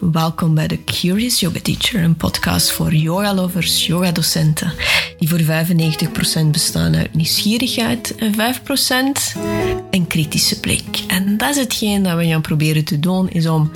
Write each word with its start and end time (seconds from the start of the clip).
Welkom 0.00 0.54
bij 0.54 0.66
de 0.66 0.84
Curious 0.84 1.40
Yoga 1.40 1.60
Teacher, 1.62 2.02
een 2.02 2.16
podcast 2.16 2.70
voor 2.70 2.94
yoga-lovers, 2.94 3.86
yoga-docenten, 3.86 4.72
die 5.18 5.28
voor 5.28 5.40
95% 5.40 6.50
bestaan 6.50 6.96
uit 6.96 7.14
nieuwsgierigheid 7.14 8.14
en 8.14 8.34
5% 8.34 8.36
een 9.90 10.06
kritische 10.06 10.60
blik. 10.60 11.04
En 11.06 11.36
dat 11.36 11.50
is 11.50 11.56
hetgeen 11.56 12.02
dat 12.02 12.16
we 12.16 12.26
gaan 12.26 12.40
proberen 12.40 12.84
te 12.84 13.00
doen, 13.00 13.30
is 13.30 13.46
om 13.46 13.70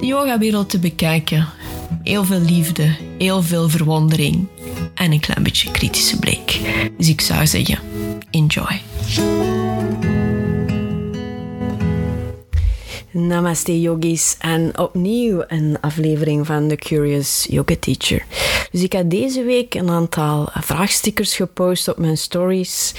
de 0.00 0.06
yogawereld 0.06 0.70
te 0.70 0.78
bekijken. 0.78 1.48
Heel 2.02 2.24
veel 2.24 2.40
liefde, 2.40 2.96
heel 3.18 3.42
veel 3.42 3.68
verwondering 3.68 4.46
en 4.94 5.12
een 5.12 5.20
klein 5.20 5.42
beetje 5.42 5.70
kritische 5.70 6.18
blik. 6.18 6.60
Dus 6.96 7.08
ik 7.08 7.20
zou 7.20 7.46
zeggen, 7.46 7.78
enjoy. 8.30 8.80
Namaste 13.12 13.80
yogis 13.80 14.36
en 14.38 14.78
opnieuw 14.78 15.44
een 15.46 15.76
aflevering 15.80 16.46
van 16.46 16.68
The 16.68 16.76
Curious 16.76 17.46
Yoga 17.48 17.74
Teacher. 17.80 18.24
Dus 18.70 18.82
ik 18.82 18.92
heb 18.92 19.10
deze 19.10 19.44
week 19.44 19.74
een 19.74 19.90
aantal 19.90 20.48
vraagstickers 20.52 21.36
gepost 21.36 21.88
op 21.88 21.98
mijn 21.98 22.18
stories 22.18 22.94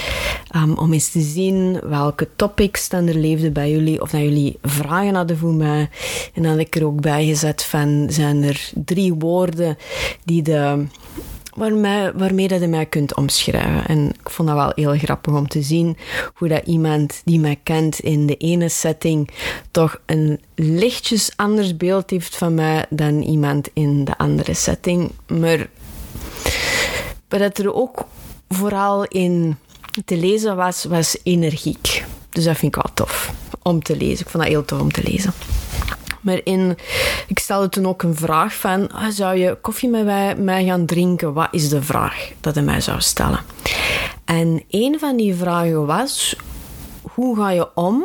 um, 0.55 0.77
om 0.77 0.93
eens 0.93 1.09
te 1.09 1.21
zien 1.21 1.79
welke 1.83 2.27
topics 2.35 2.89
dan 2.89 3.07
er 3.07 3.15
leefden 3.15 3.53
bij 3.53 3.71
jullie 3.71 4.01
of 4.01 4.09
dat 4.09 4.21
jullie 4.21 4.57
vragen 4.61 5.15
hadden 5.15 5.37
voor 5.37 5.53
mij. 5.53 5.89
En 6.33 6.43
dan 6.43 6.51
heb 6.51 6.67
ik 6.67 6.75
er 6.75 6.85
ook 6.85 7.01
bij 7.01 7.25
gezet 7.25 7.63
van 7.63 8.07
zijn 8.09 8.43
er 8.43 8.71
drie 8.85 9.13
woorden 9.13 9.77
die 10.23 10.41
de 10.41 10.85
waarmee, 11.55 12.47
dat 12.47 12.61
je 12.61 12.67
mij 12.67 12.85
kunt 12.85 13.15
omschrijven. 13.15 13.87
En 13.87 14.09
ik 14.19 14.29
vond 14.29 14.47
dat 14.47 14.57
wel 14.57 14.71
heel 14.75 14.97
grappig 14.97 15.33
om 15.33 15.47
te 15.47 15.61
zien 15.61 15.97
hoe 16.33 16.47
dat 16.47 16.65
iemand 16.65 17.21
die 17.25 17.39
mij 17.39 17.59
kent 17.63 17.99
in 17.99 18.27
de 18.27 18.37
ene 18.37 18.69
setting 18.69 19.29
toch 19.71 20.01
een 20.05 20.39
lichtjes 20.55 21.31
anders 21.35 21.77
beeld 21.77 22.09
heeft 22.09 22.35
van 22.37 22.53
mij 22.53 22.85
dan 22.89 23.21
iemand 23.21 23.69
in 23.73 24.03
de 24.05 24.17
andere 24.17 24.53
setting. 24.53 25.11
Maar 25.27 25.67
wat 27.27 27.57
er 27.57 27.73
ook 27.73 28.05
vooral 28.49 29.05
in 29.05 29.57
te 30.05 30.17
lezen 30.17 30.55
was, 30.55 30.83
was 30.83 31.17
energiek. 31.23 32.03
Dus 32.29 32.43
dat 32.43 32.57
vind 32.57 32.75
ik 32.75 32.81
wel 32.83 32.93
tof 32.93 33.33
om 33.61 33.83
te 33.83 33.97
lezen. 33.97 34.25
Ik 34.25 34.31
vond 34.31 34.43
dat 34.43 34.51
heel 34.51 34.65
tof 34.65 34.79
om 34.79 34.91
te 34.91 35.03
lezen. 35.03 35.33
Maar 36.21 36.39
in, 36.43 36.77
ik 37.27 37.39
stelde 37.39 37.69
toen 37.69 37.87
ook 37.87 38.03
een 38.03 38.15
vraag 38.15 38.53
van, 38.53 38.91
ah, 38.91 39.09
zou 39.09 39.37
je 39.37 39.57
koffie 39.61 39.89
met 39.89 40.37
mij, 40.37 40.65
gaan 40.65 40.85
drinken? 40.85 41.33
Wat 41.33 41.47
is 41.51 41.69
de 41.69 41.81
vraag 41.81 42.31
dat 42.39 42.55
hij 42.55 42.63
mij 42.63 42.81
zou 42.81 43.01
stellen? 43.01 43.39
En 44.25 44.63
een 44.69 44.99
van 44.99 45.17
die 45.17 45.35
vragen 45.35 45.85
was, 45.85 46.35
hoe 47.01 47.35
ga 47.35 47.49
je 47.49 47.75
om 47.75 48.03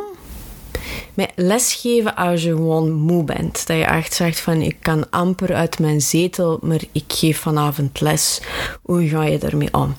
met 1.13 1.31
lesgeven 1.35 2.15
als 2.15 2.43
je 2.43 2.49
gewoon 2.49 2.91
moe 2.91 3.23
bent? 3.23 3.67
Dat 3.67 3.77
je 3.77 3.83
echt 3.83 4.13
zegt 4.13 4.39
van, 4.39 4.61
ik 4.61 4.77
kan 4.79 5.09
amper 5.09 5.55
uit 5.55 5.79
mijn 5.79 6.01
zetel, 6.01 6.59
maar 6.61 6.81
ik 6.91 7.03
geef 7.07 7.39
vanavond 7.39 8.01
les. 8.01 8.41
Hoe 8.81 9.07
ga 9.07 9.23
je 9.23 9.37
ermee 9.37 9.73
om? 9.73 9.95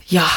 Ja, 0.00 0.28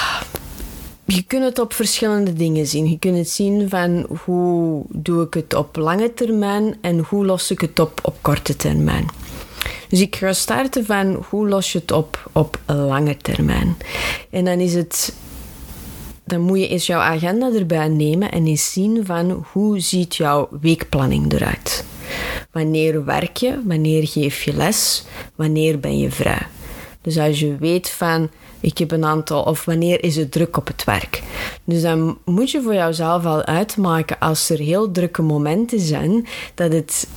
je 1.05 1.23
kunt 1.23 1.43
het 1.43 1.59
op 1.59 1.73
verschillende 1.73 2.33
dingen 2.33 2.67
zien. 2.67 2.89
Je 2.89 2.99
kunt 2.99 3.17
het 3.17 3.29
zien 3.29 3.69
van 3.69 4.05
hoe 4.23 4.83
doe 4.89 5.25
ik 5.25 5.33
het 5.33 5.53
op 5.53 5.75
lange 5.75 6.13
termijn 6.13 6.77
en 6.81 6.99
hoe 6.99 7.25
los 7.25 7.51
ik 7.51 7.61
het 7.61 7.79
op 7.79 7.99
op 8.03 8.15
korte 8.21 8.55
termijn. 8.55 9.05
Dus 9.89 10.01
ik 10.01 10.15
ga 10.15 10.33
starten 10.33 10.85
van 10.85 11.25
hoe 11.29 11.47
los 11.47 11.71
je 11.71 11.79
het 11.79 11.91
op 11.91 12.29
op 12.31 12.59
lange 12.65 13.17
termijn. 13.17 13.77
En 14.29 14.45
dan 14.45 14.59
is 14.59 14.73
het 14.73 15.13
dan 16.23 16.41
moet 16.41 16.59
je 16.59 16.67
eens 16.67 16.85
jouw 16.85 16.99
agenda 16.99 17.53
erbij 17.53 17.87
nemen 17.87 18.31
en 18.31 18.47
eens 18.47 18.71
zien 18.71 19.05
van 19.05 19.45
hoe 19.51 19.79
ziet 19.79 20.15
jouw 20.15 20.49
weekplanning 20.61 21.33
eruit. 21.33 21.85
Wanneer 22.51 23.05
werk 23.05 23.37
je? 23.37 23.59
Wanneer 23.65 24.07
geef 24.07 24.43
je 24.43 24.53
les? 24.53 25.03
Wanneer 25.35 25.79
ben 25.79 25.99
je 25.99 26.11
vrij? 26.11 26.47
Dus 27.01 27.17
als 27.17 27.39
je 27.39 27.57
weet 27.57 27.89
van 27.89 28.29
ik 28.66 28.77
heb 28.77 28.91
een 28.91 29.05
aantal, 29.05 29.44
of 29.44 29.66
wanneer 29.66 30.03
is 30.03 30.16
het 30.16 30.31
druk 30.31 30.57
op 30.57 30.67
het 30.67 30.84
werk. 30.84 31.23
Dus 31.63 31.81
dan 31.81 32.17
moet 32.25 32.51
je 32.51 32.62
voor 32.62 32.73
jouzelf 32.73 33.25
al 33.25 33.44
uitmaken 33.44 34.19
als 34.19 34.50
er 34.50 34.57
heel 34.57 34.91
drukke 34.91 35.22
momenten 35.22 35.79
zijn, 35.79 36.28
dat 36.56 36.72
het 36.72 37.07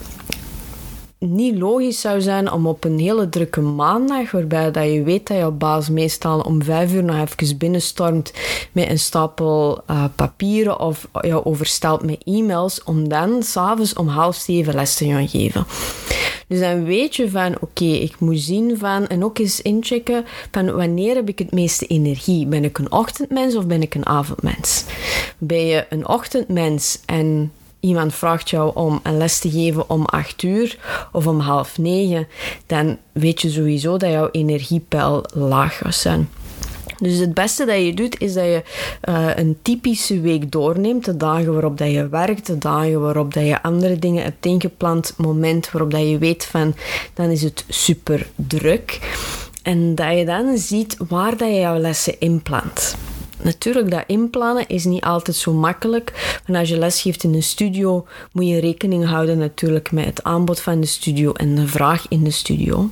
niet 1.18 1.58
logisch 1.58 2.00
zou 2.00 2.20
zijn 2.20 2.52
om 2.52 2.66
op 2.66 2.84
een 2.84 2.98
hele 2.98 3.28
drukke 3.28 3.60
maandag, 3.60 4.30
waarbij 4.30 4.70
dat 4.70 4.84
je 4.84 5.02
weet 5.02 5.26
dat 5.26 5.38
je 5.38 5.50
baas 5.50 5.88
meestal 5.88 6.40
om 6.40 6.62
vijf 6.62 6.92
uur 6.92 7.04
nog 7.04 7.16
even 7.16 7.58
binnenstormt 7.58 8.32
met 8.72 8.88
een 8.88 8.98
stapel 8.98 9.80
uh, 9.90 10.04
papieren 10.14 10.80
of 10.80 11.08
jou 11.20 11.44
overstelt 11.44 12.02
met 12.02 12.22
e-mails, 12.24 12.82
om 12.84 13.08
dan 13.08 13.42
s'avonds 13.42 13.94
om 13.94 14.08
half 14.08 14.36
zeven 14.36 14.74
les 14.74 14.94
te 14.94 15.06
gaan 15.06 15.28
geven. 15.28 15.66
Dus 16.46 16.60
dan 16.60 16.84
weet 16.84 17.16
je 17.16 17.30
van, 17.30 17.56
oké, 17.60 17.84
ik 17.84 18.14
moet 18.18 18.40
zien 18.40 18.78
van, 18.78 19.06
en 19.06 19.24
ook 19.24 19.38
eens 19.38 19.62
inchecken 19.62 20.24
van 20.50 20.72
wanneer 20.72 21.14
heb 21.14 21.28
ik 21.28 21.38
het 21.38 21.52
meeste 21.52 21.86
energie? 21.86 22.46
Ben 22.46 22.64
ik 22.64 22.78
een 22.78 22.92
ochtendmens 22.92 23.56
of 23.56 23.66
ben 23.66 23.82
ik 23.82 23.94
een 23.94 24.06
avondmens? 24.06 24.84
Ben 25.38 25.66
je 25.66 25.86
een 25.88 26.08
ochtendmens 26.08 27.00
en 27.06 27.52
iemand 27.80 28.14
vraagt 28.14 28.50
jou 28.50 28.70
om 28.74 29.00
een 29.02 29.16
les 29.16 29.38
te 29.38 29.50
geven 29.50 29.90
om 29.90 30.04
acht 30.04 30.42
uur 30.42 30.78
of 31.12 31.26
om 31.26 31.40
half 31.40 31.78
negen, 31.78 32.28
dan 32.66 32.98
weet 33.12 33.42
je 33.42 33.50
sowieso 33.50 33.96
dat 33.96 34.10
jouw 34.10 34.28
energiepeil 34.30 35.24
laag 35.32 35.76
gaat 35.76 35.94
zijn. 35.94 36.28
Dus 37.00 37.18
het 37.18 37.34
beste 37.34 37.64
dat 37.64 37.84
je 37.84 37.94
doet, 37.94 38.20
is 38.20 38.34
dat 38.34 38.44
je 38.44 38.62
uh, 39.08 39.28
een 39.34 39.58
typische 39.62 40.20
week 40.20 40.52
doorneemt. 40.52 41.04
De 41.04 41.16
dagen 41.16 41.52
waarop 41.52 41.78
dat 41.78 41.90
je 41.90 42.08
werkt, 42.08 42.46
de 42.46 42.58
dagen 42.58 43.00
waarop 43.00 43.34
dat 43.34 43.46
je 43.46 43.62
andere 43.62 43.98
dingen 43.98 44.22
hebt 44.22 44.46
ingepland, 44.46 45.14
moment 45.16 45.70
waarop 45.70 45.90
dat 45.90 46.08
je 46.08 46.18
weet 46.18 46.44
van, 46.44 46.74
dan 47.14 47.30
is 47.30 47.42
het 47.42 47.64
super 47.68 48.26
druk. 48.34 48.98
En 49.62 49.94
dat 49.94 50.18
je 50.18 50.24
dan 50.24 50.58
ziet 50.58 50.96
waar 51.08 51.36
dat 51.36 51.48
je 51.48 51.54
jouw 51.54 51.78
lessen 51.78 52.20
inplant. 52.20 52.96
Natuurlijk, 53.42 53.90
dat 53.90 54.04
inplannen 54.06 54.68
is 54.68 54.84
niet 54.84 55.02
altijd 55.04 55.36
zo 55.36 55.52
makkelijk. 55.52 56.40
Want 56.46 56.58
als 56.58 56.68
je 56.68 56.78
lesgeeft 56.78 57.24
in 57.24 57.34
een 57.34 57.42
studio, 57.42 58.06
moet 58.32 58.48
je 58.48 58.60
rekening 58.60 59.06
houden 59.06 59.38
natuurlijk 59.38 59.92
met 59.92 60.04
het 60.04 60.22
aanbod 60.22 60.60
van 60.60 60.80
de 60.80 60.86
studio 60.86 61.32
en 61.32 61.54
de 61.54 61.66
vraag 61.66 62.06
in 62.08 62.24
de 62.24 62.30
studio. 62.30 62.90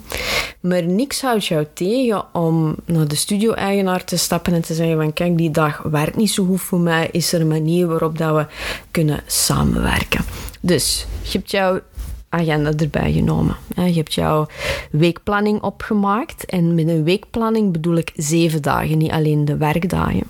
Maar 0.60 0.82
niks 0.82 1.20
houdt 1.20 1.46
jou 1.46 1.66
tegen 1.74 2.24
om 2.34 2.76
naar 2.84 3.08
de 3.08 3.16
studio-eigenaar 3.16 4.04
te 4.04 4.16
stappen 4.16 4.52
en 4.52 4.62
te 4.62 4.74
zeggen 4.74 4.96
van 4.96 5.12
kijk, 5.12 5.38
die 5.38 5.50
dag 5.50 5.82
werkt 5.82 6.16
niet 6.16 6.30
zo 6.30 6.44
goed 6.44 6.60
voor 6.60 6.80
mij. 6.80 7.08
Is 7.12 7.32
er 7.32 7.40
een 7.40 7.48
manier 7.48 7.86
waarop 7.86 8.18
dat 8.18 8.34
we 8.34 8.46
kunnen 8.90 9.22
samenwerken? 9.26 10.24
Dus, 10.60 11.06
je 11.22 11.38
hebt 11.38 11.50
jouw 11.50 11.80
agenda 12.36 12.72
erbij 12.76 13.12
genomen. 13.12 13.56
Je 13.74 13.82
hebt 13.82 14.14
jouw 14.14 14.46
weekplanning 14.90 15.62
opgemaakt. 15.62 16.44
En 16.44 16.74
met 16.74 16.88
een 16.88 17.04
weekplanning 17.04 17.72
bedoel 17.72 17.96
ik 17.96 18.12
zeven 18.14 18.62
dagen, 18.62 18.98
niet 18.98 19.10
alleen 19.10 19.44
de 19.44 19.56
werkdagen. 19.56 20.22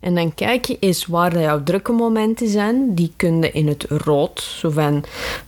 En 0.00 0.14
dan 0.14 0.34
kijk 0.34 0.64
je 0.64 0.76
eens 0.80 1.06
waar 1.06 1.40
jouw 1.40 1.62
drukke 1.62 1.92
momenten 1.92 2.48
zijn. 2.48 2.94
Die 2.94 3.12
kun 3.16 3.40
je 3.40 3.50
in 3.50 3.68
het 3.68 3.84
rood. 3.88 4.40
Zo 4.40 4.72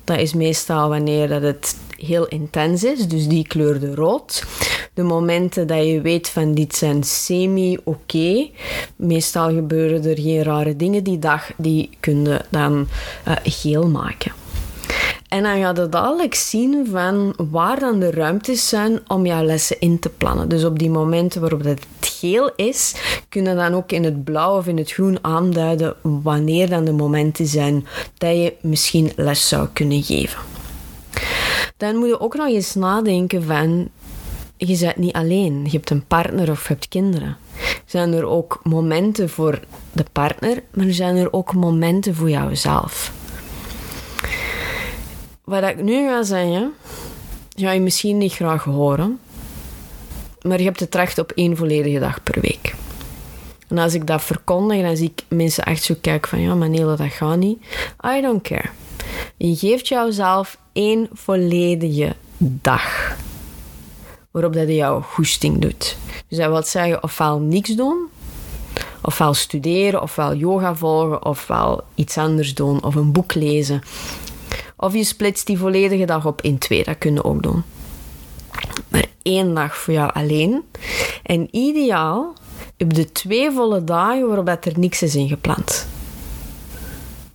dat 0.04 0.18
is 0.18 0.34
meestal 0.34 0.88
wanneer 0.88 1.28
dat 1.28 1.42
het 1.42 1.76
heel 1.96 2.26
intens 2.26 2.84
is, 2.84 3.08
dus 3.08 3.28
die 3.28 3.46
kleurde 3.46 3.94
rood. 3.94 4.44
De 4.94 5.02
momenten 5.02 5.66
dat 5.66 5.86
je 5.86 6.00
weet 6.00 6.28
van 6.28 6.54
dit 6.54 6.74
zijn 6.74 7.02
semi-oké, 7.02 8.48
meestal 8.96 9.54
gebeuren 9.54 10.04
er 10.04 10.18
geen 10.18 10.42
rare 10.42 10.76
dingen 10.76 11.04
die 11.04 11.18
dag, 11.18 11.50
die 11.56 11.90
kun 12.00 12.24
je 12.24 12.40
dan 12.50 12.88
uh, 13.28 13.34
geel 13.42 13.88
maken. 13.88 14.32
En 15.28 15.42
dan 15.42 15.60
ga 15.60 15.82
je 15.82 15.88
dadelijk 15.88 16.34
zien 16.34 16.86
van 16.90 17.34
waar 17.50 17.78
dan 17.80 18.00
de 18.00 18.10
ruimtes 18.10 18.68
zijn 18.68 19.00
om 19.06 19.26
jouw 19.26 19.44
lessen 19.44 19.80
in 19.80 19.98
te 19.98 20.08
plannen. 20.08 20.48
Dus 20.48 20.64
op 20.64 20.78
die 20.78 20.90
momenten 20.90 21.40
waarop 21.40 21.64
het 21.64 21.86
geel 22.00 22.50
is, 22.56 22.94
kunnen 23.28 23.56
dan 23.56 23.74
ook 23.74 23.92
in 23.92 24.04
het 24.04 24.24
blauw 24.24 24.56
of 24.56 24.66
in 24.66 24.76
het 24.76 24.92
groen 24.92 25.18
aanduiden 25.20 25.94
wanneer 26.02 26.68
dan 26.68 26.84
de 26.84 26.92
momenten 26.92 27.46
zijn 27.46 27.86
dat 28.18 28.30
je 28.30 28.52
misschien 28.60 29.12
les 29.16 29.48
zou 29.48 29.68
kunnen 29.72 30.02
geven. 30.02 30.38
Dan 31.76 31.96
moet 31.96 32.08
je 32.08 32.20
ook 32.20 32.36
nog 32.36 32.46
eens 32.46 32.74
nadenken 32.74 33.42
van, 33.42 33.88
je 34.56 34.78
bent 34.78 34.96
niet 34.96 35.14
alleen. 35.14 35.64
Je 35.64 35.70
hebt 35.70 35.90
een 35.90 36.06
partner 36.06 36.50
of 36.50 36.62
je 36.62 36.72
hebt 36.72 36.88
kinderen. 36.88 37.36
Zijn 37.84 38.12
er 38.12 38.26
ook 38.26 38.60
momenten 38.62 39.28
voor 39.28 39.60
de 39.92 40.04
partner, 40.12 40.62
maar 40.74 40.92
zijn 40.92 41.16
er 41.16 41.32
ook 41.32 41.54
momenten 41.54 42.14
voor 42.14 42.30
jouzelf 42.30 43.12
wat 45.46 45.62
ik 45.62 45.82
nu 45.82 46.08
ga 46.08 46.22
zeggen, 46.22 46.72
ga 47.54 47.70
je 47.70 47.80
misschien 47.80 48.18
niet 48.18 48.32
graag 48.32 48.64
horen. 48.64 49.18
Maar 50.42 50.58
je 50.58 50.64
hebt 50.64 50.80
het 50.80 50.94
recht 50.94 51.18
op 51.18 51.32
één 51.32 51.56
volledige 51.56 51.98
dag 51.98 52.22
per 52.22 52.40
week. 52.40 52.74
En 53.68 53.78
als 53.78 53.94
ik 53.94 54.06
dat 54.06 54.22
verkondig, 54.22 54.82
dan 54.82 54.96
zie 54.96 55.12
ik 55.14 55.24
mensen 55.28 55.64
echt 55.64 55.82
zo 55.82 55.94
kijken 56.00 56.28
van... 56.28 56.40
Ja, 56.40 56.54
maar 56.54 56.68
nee, 56.68 56.84
dat 56.84 57.00
gaat 57.00 57.36
niet. 57.36 57.58
I 58.16 58.20
don't 58.20 58.42
care. 58.42 58.68
Je 59.36 59.56
geeft 59.56 59.88
jouzelf 59.88 60.58
één 60.72 61.08
volledige 61.12 62.14
dag. 62.38 63.16
Waarop 64.30 64.52
dat 64.52 64.68
je 64.68 64.74
jouw 64.74 65.00
goesting 65.00 65.58
doet. 65.58 65.96
Dus 66.28 66.38
dat 66.38 66.48
wil 66.48 66.62
zeggen, 66.62 67.02
ofwel 67.02 67.38
niks 67.38 67.74
doen... 67.74 68.08
Ofwel 69.02 69.34
studeren, 69.34 70.02
ofwel 70.02 70.34
yoga 70.34 70.74
volgen, 70.74 71.24
ofwel 71.24 71.82
iets 71.94 72.18
anders 72.18 72.54
doen, 72.54 72.84
of 72.84 72.94
een 72.94 73.12
boek 73.12 73.34
lezen 73.34 73.82
Of 74.76 74.94
je 74.94 75.04
splitst 75.04 75.46
die 75.46 75.58
volledige 75.58 76.04
dag 76.04 76.26
op 76.26 76.42
in 76.42 76.58
twee, 76.58 76.84
dat 76.84 76.98
kun 76.98 77.14
je 77.14 77.24
ook 77.24 77.42
doen. 77.42 77.62
Maar 78.88 79.06
één 79.22 79.54
dag 79.54 79.76
voor 79.76 79.94
jou 79.94 80.12
alleen. 80.12 80.64
En 81.22 81.48
ideaal 81.50 82.32
op 82.78 82.94
de 82.94 83.12
twee 83.12 83.50
volle 83.50 83.84
dagen 83.84 84.26
waarop 84.26 84.48
er 84.48 84.78
niks 84.78 85.02
is 85.02 85.14
ingepland. 85.14 85.86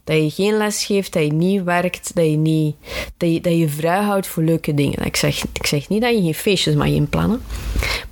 Dat 0.04 0.16
je 0.16 0.30
geen 0.30 0.58
les 0.58 0.86
geeft, 0.86 1.14
dat 1.14 1.24
je 1.24 1.34
niet 1.34 1.64
werkt, 1.64 2.16
dat 2.16 2.26
je, 2.26 2.38
niet, 2.38 2.76
dat 3.18 3.32
je, 3.32 3.42
dat 3.42 3.58
je 3.58 3.70
vrij 3.70 4.02
houdt 4.02 4.28
voor 4.28 4.44
leuke 4.44 4.74
dingen. 4.74 5.06
Ik 5.06 5.16
zeg, 5.16 5.44
ik 5.54 5.66
zeg 5.66 5.90
niet 5.90 6.02
dat 6.02 6.16
je 6.16 6.22
geen 6.22 6.34
feestjes 6.34 6.76
mag 6.76 6.88
inplannen, 6.88 7.42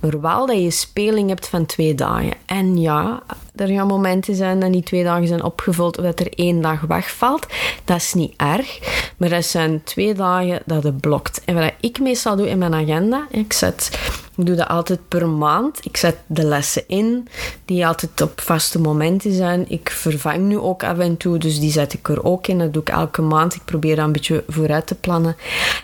maar 0.00 0.20
wel 0.20 0.46
dat 0.46 0.62
je 0.62 0.70
speling 0.70 1.28
hebt 1.28 1.48
van 1.48 1.66
twee 1.66 1.94
dagen. 1.94 2.32
En 2.46 2.80
ja, 2.80 3.22
er 3.54 3.68
gaan 3.68 3.86
momenten 3.86 4.34
zijn 4.34 4.60
dat 4.60 4.72
die 4.72 4.82
twee 4.82 5.04
dagen 5.04 5.26
zijn 5.26 5.42
opgevuld 5.42 5.98
of 5.98 6.04
dat 6.04 6.20
er 6.20 6.32
één 6.34 6.60
dag 6.60 6.80
wegvalt. 6.80 7.46
Dat 7.84 7.96
is 7.96 8.14
niet 8.14 8.34
erg, 8.36 8.78
maar 9.16 9.28
dat 9.28 9.44
zijn 9.44 9.82
twee 9.84 10.14
dagen 10.14 10.62
dat 10.66 10.82
het 10.82 11.00
blokt. 11.00 11.42
En 11.44 11.54
wat 11.54 11.72
ik 11.80 12.00
meestal 12.00 12.36
doe 12.36 12.48
in 12.48 12.58
mijn 12.58 12.74
agenda, 12.74 13.26
ik 13.30 13.52
zet 13.52 13.98
ik 14.40 14.46
doe 14.46 14.56
dat 14.56 14.68
altijd 14.68 15.08
per 15.08 15.28
maand. 15.28 15.78
Ik 15.84 15.96
zet 15.96 16.16
de 16.26 16.44
lessen 16.44 16.82
in, 16.86 17.28
die 17.64 17.86
altijd 17.86 18.20
op 18.20 18.40
vaste 18.40 18.80
momenten 18.80 19.32
zijn. 19.32 19.64
Ik 19.68 19.90
vervang 19.90 20.38
nu 20.38 20.58
ook 20.58 20.84
af 20.84 20.98
en 20.98 21.16
toe, 21.16 21.38
dus 21.38 21.60
die 21.60 21.72
zet 21.72 21.92
ik 21.92 22.08
er 22.08 22.24
ook 22.24 22.46
in. 22.46 22.58
Dat 22.58 22.72
doe 22.72 22.82
ik 22.82 22.88
elke 22.88 23.22
maand. 23.22 23.54
Ik 23.54 23.64
probeer 23.64 23.96
dat 23.96 24.04
een 24.04 24.12
beetje 24.12 24.44
vooruit 24.48 24.86
te 24.86 24.94
plannen. 24.94 25.36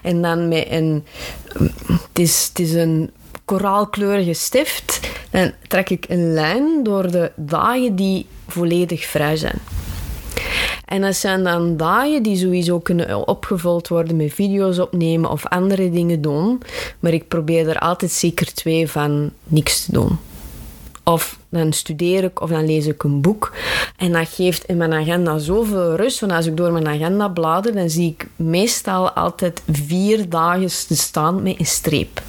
En 0.02 0.22
dan 0.22 0.48
met 0.48 0.66
een... 0.70 1.04
Het 1.88 2.18
is, 2.18 2.46
het 2.48 2.58
is 2.58 2.72
een 2.72 3.10
koraalkleurige 3.44 4.32
stift. 4.32 5.00
Dan 5.30 5.52
trek 5.68 5.90
ik 5.90 6.04
een 6.08 6.32
lijn 6.32 6.82
door 6.82 7.10
de 7.10 7.32
dagen 7.36 7.96
die 7.96 8.26
volledig 8.48 9.04
vrij 9.04 9.36
zijn. 9.36 9.58
En 10.86 11.00
dat 11.00 11.16
zijn 11.16 11.44
dan 11.44 11.76
dagen 11.76 12.22
die 12.22 12.36
sowieso 12.36 12.78
kunnen 12.78 13.28
opgevuld 13.28 13.88
worden 13.88 14.16
met 14.16 14.32
video's 14.32 14.78
opnemen 14.78 15.30
of 15.30 15.46
andere 15.46 15.90
dingen 15.90 16.20
doen. 16.20 16.62
Maar 17.00 17.12
ik 17.12 17.28
probeer 17.28 17.68
er 17.68 17.78
altijd 17.78 18.10
zeker 18.10 18.54
twee 18.54 18.90
van 18.90 19.30
niks 19.44 19.84
te 19.84 19.92
doen. 19.92 20.18
Of 21.04 21.38
dan 21.48 21.72
studeer 21.72 22.24
ik 22.24 22.40
of 22.40 22.50
dan 22.50 22.66
lees 22.66 22.86
ik 22.86 23.02
een 23.02 23.20
boek. 23.20 23.52
En 23.96 24.12
dat 24.12 24.28
geeft 24.28 24.64
in 24.64 24.76
mijn 24.76 24.92
agenda 24.92 25.38
zoveel 25.38 25.94
rust. 25.94 26.20
Want 26.20 26.32
als 26.32 26.46
ik 26.46 26.56
door 26.56 26.72
mijn 26.72 26.88
agenda 26.88 27.28
blader, 27.28 27.74
dan 27.74 27.90
zie 27.90 28.10
ik 28.18 28.28
meestal 28.36 29.10
altijd 29.10 29.62
vier 29.70 30.28
dagen 30.28 30.86
te 30.86 30.96
staan 30.96 31.42
met 31.42 31.58
een 31.58 31.66
streep. 31.66 32.22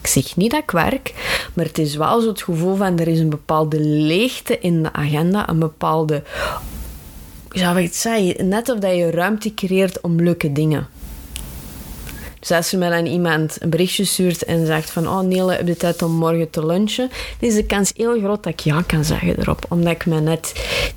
Ik 0.00 0.06
zeg 0.06 0.36
niet 0.36 0.50
dat 0.50 0.62
ik 0.62 0.70
werk, 0.70 1.14
maar 1.54 1.64
het 1.64 1.78
is 1.78 1.96
wel 1.96 2.20
zo 2.20 2.28
het 2.28 2.42
gevoel 2.42 2.76
van 2.76 2.98
er 2.98 3.08
is 3.08 3.18
een 3.18 3.30
bepaalde 3.30 3.80
leegte 3.80 4.58
in 4.58 4.82
de 4.82 4.92
agenda, 4.92 5.48
een 5.48 5.58
bepaalde 5.58 6.22
ja, 7.52 7.74
wat 7.74 7.82
ik 7.82 7.94
zei, 7.94 8.34
net 8.38 8.68
of 8.68 8.78
dat 8.78 8.94
je 8.94 9.10
ruimte 9.10 9.54
creëert 9.54 10.00
om 10.00 10.22
leuke 10.22 10.52
dingen. 10.52 10.88
Dus 12.42 12.50
als 12.50 12.72
er 12.72 12.78
mij 12.78 12.90
dan 12.90 13.06
iemand 13.06 13.56
een 13.60 13.70
berichtje 13.70 14.04
stuurt 14.04 14.44
en 14.44 14.66
zegt 14.66 14.90
van 14.90 15.08
oh 15.08 15.20
Nele, 15.20 15.52
heb 15.52 15.66
je 15.66 15.76
tijd 15.76 16.02
om 16.02 16.12
morgen 16.12 16.50
te 16.50 16.66
lunchen? 16.66 17.10
Dan 17.38 17.48
is 17.48 17.54
de 17.54 17.66
kans 17.66 17.92
heel 17.96 18.18
groot 18.18 18.42
dat 18.42 18.52
ik 18.52 18.60
ja 18.60 18.82
kan 18.82 19.04
zeggen 19.04 19.40
erop. 19.40 19.64
Omdat 19.68 19.92
ik 19.92 20.06
me 20.06 20.20
net 20.20 20.52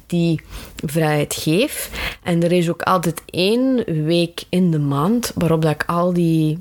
die 0.07 0.42
vrijheid 0.86 1.34
geef. 1.34 1.90
En 2.24 2.44
er 2.44 2.52
is 2.52 2.69
ook 2.69 2.81
altijd 2.81 3.22
één 3.25 3.84
week 4.06 4.44
in 4.50 4.72
de 4.72 4.80
maand 4.80 5.31
waarop 5.36 5.62
dat 5.62 5.72
ik 5.72 5.84
al 5.86 6.13
die 6.13 6.60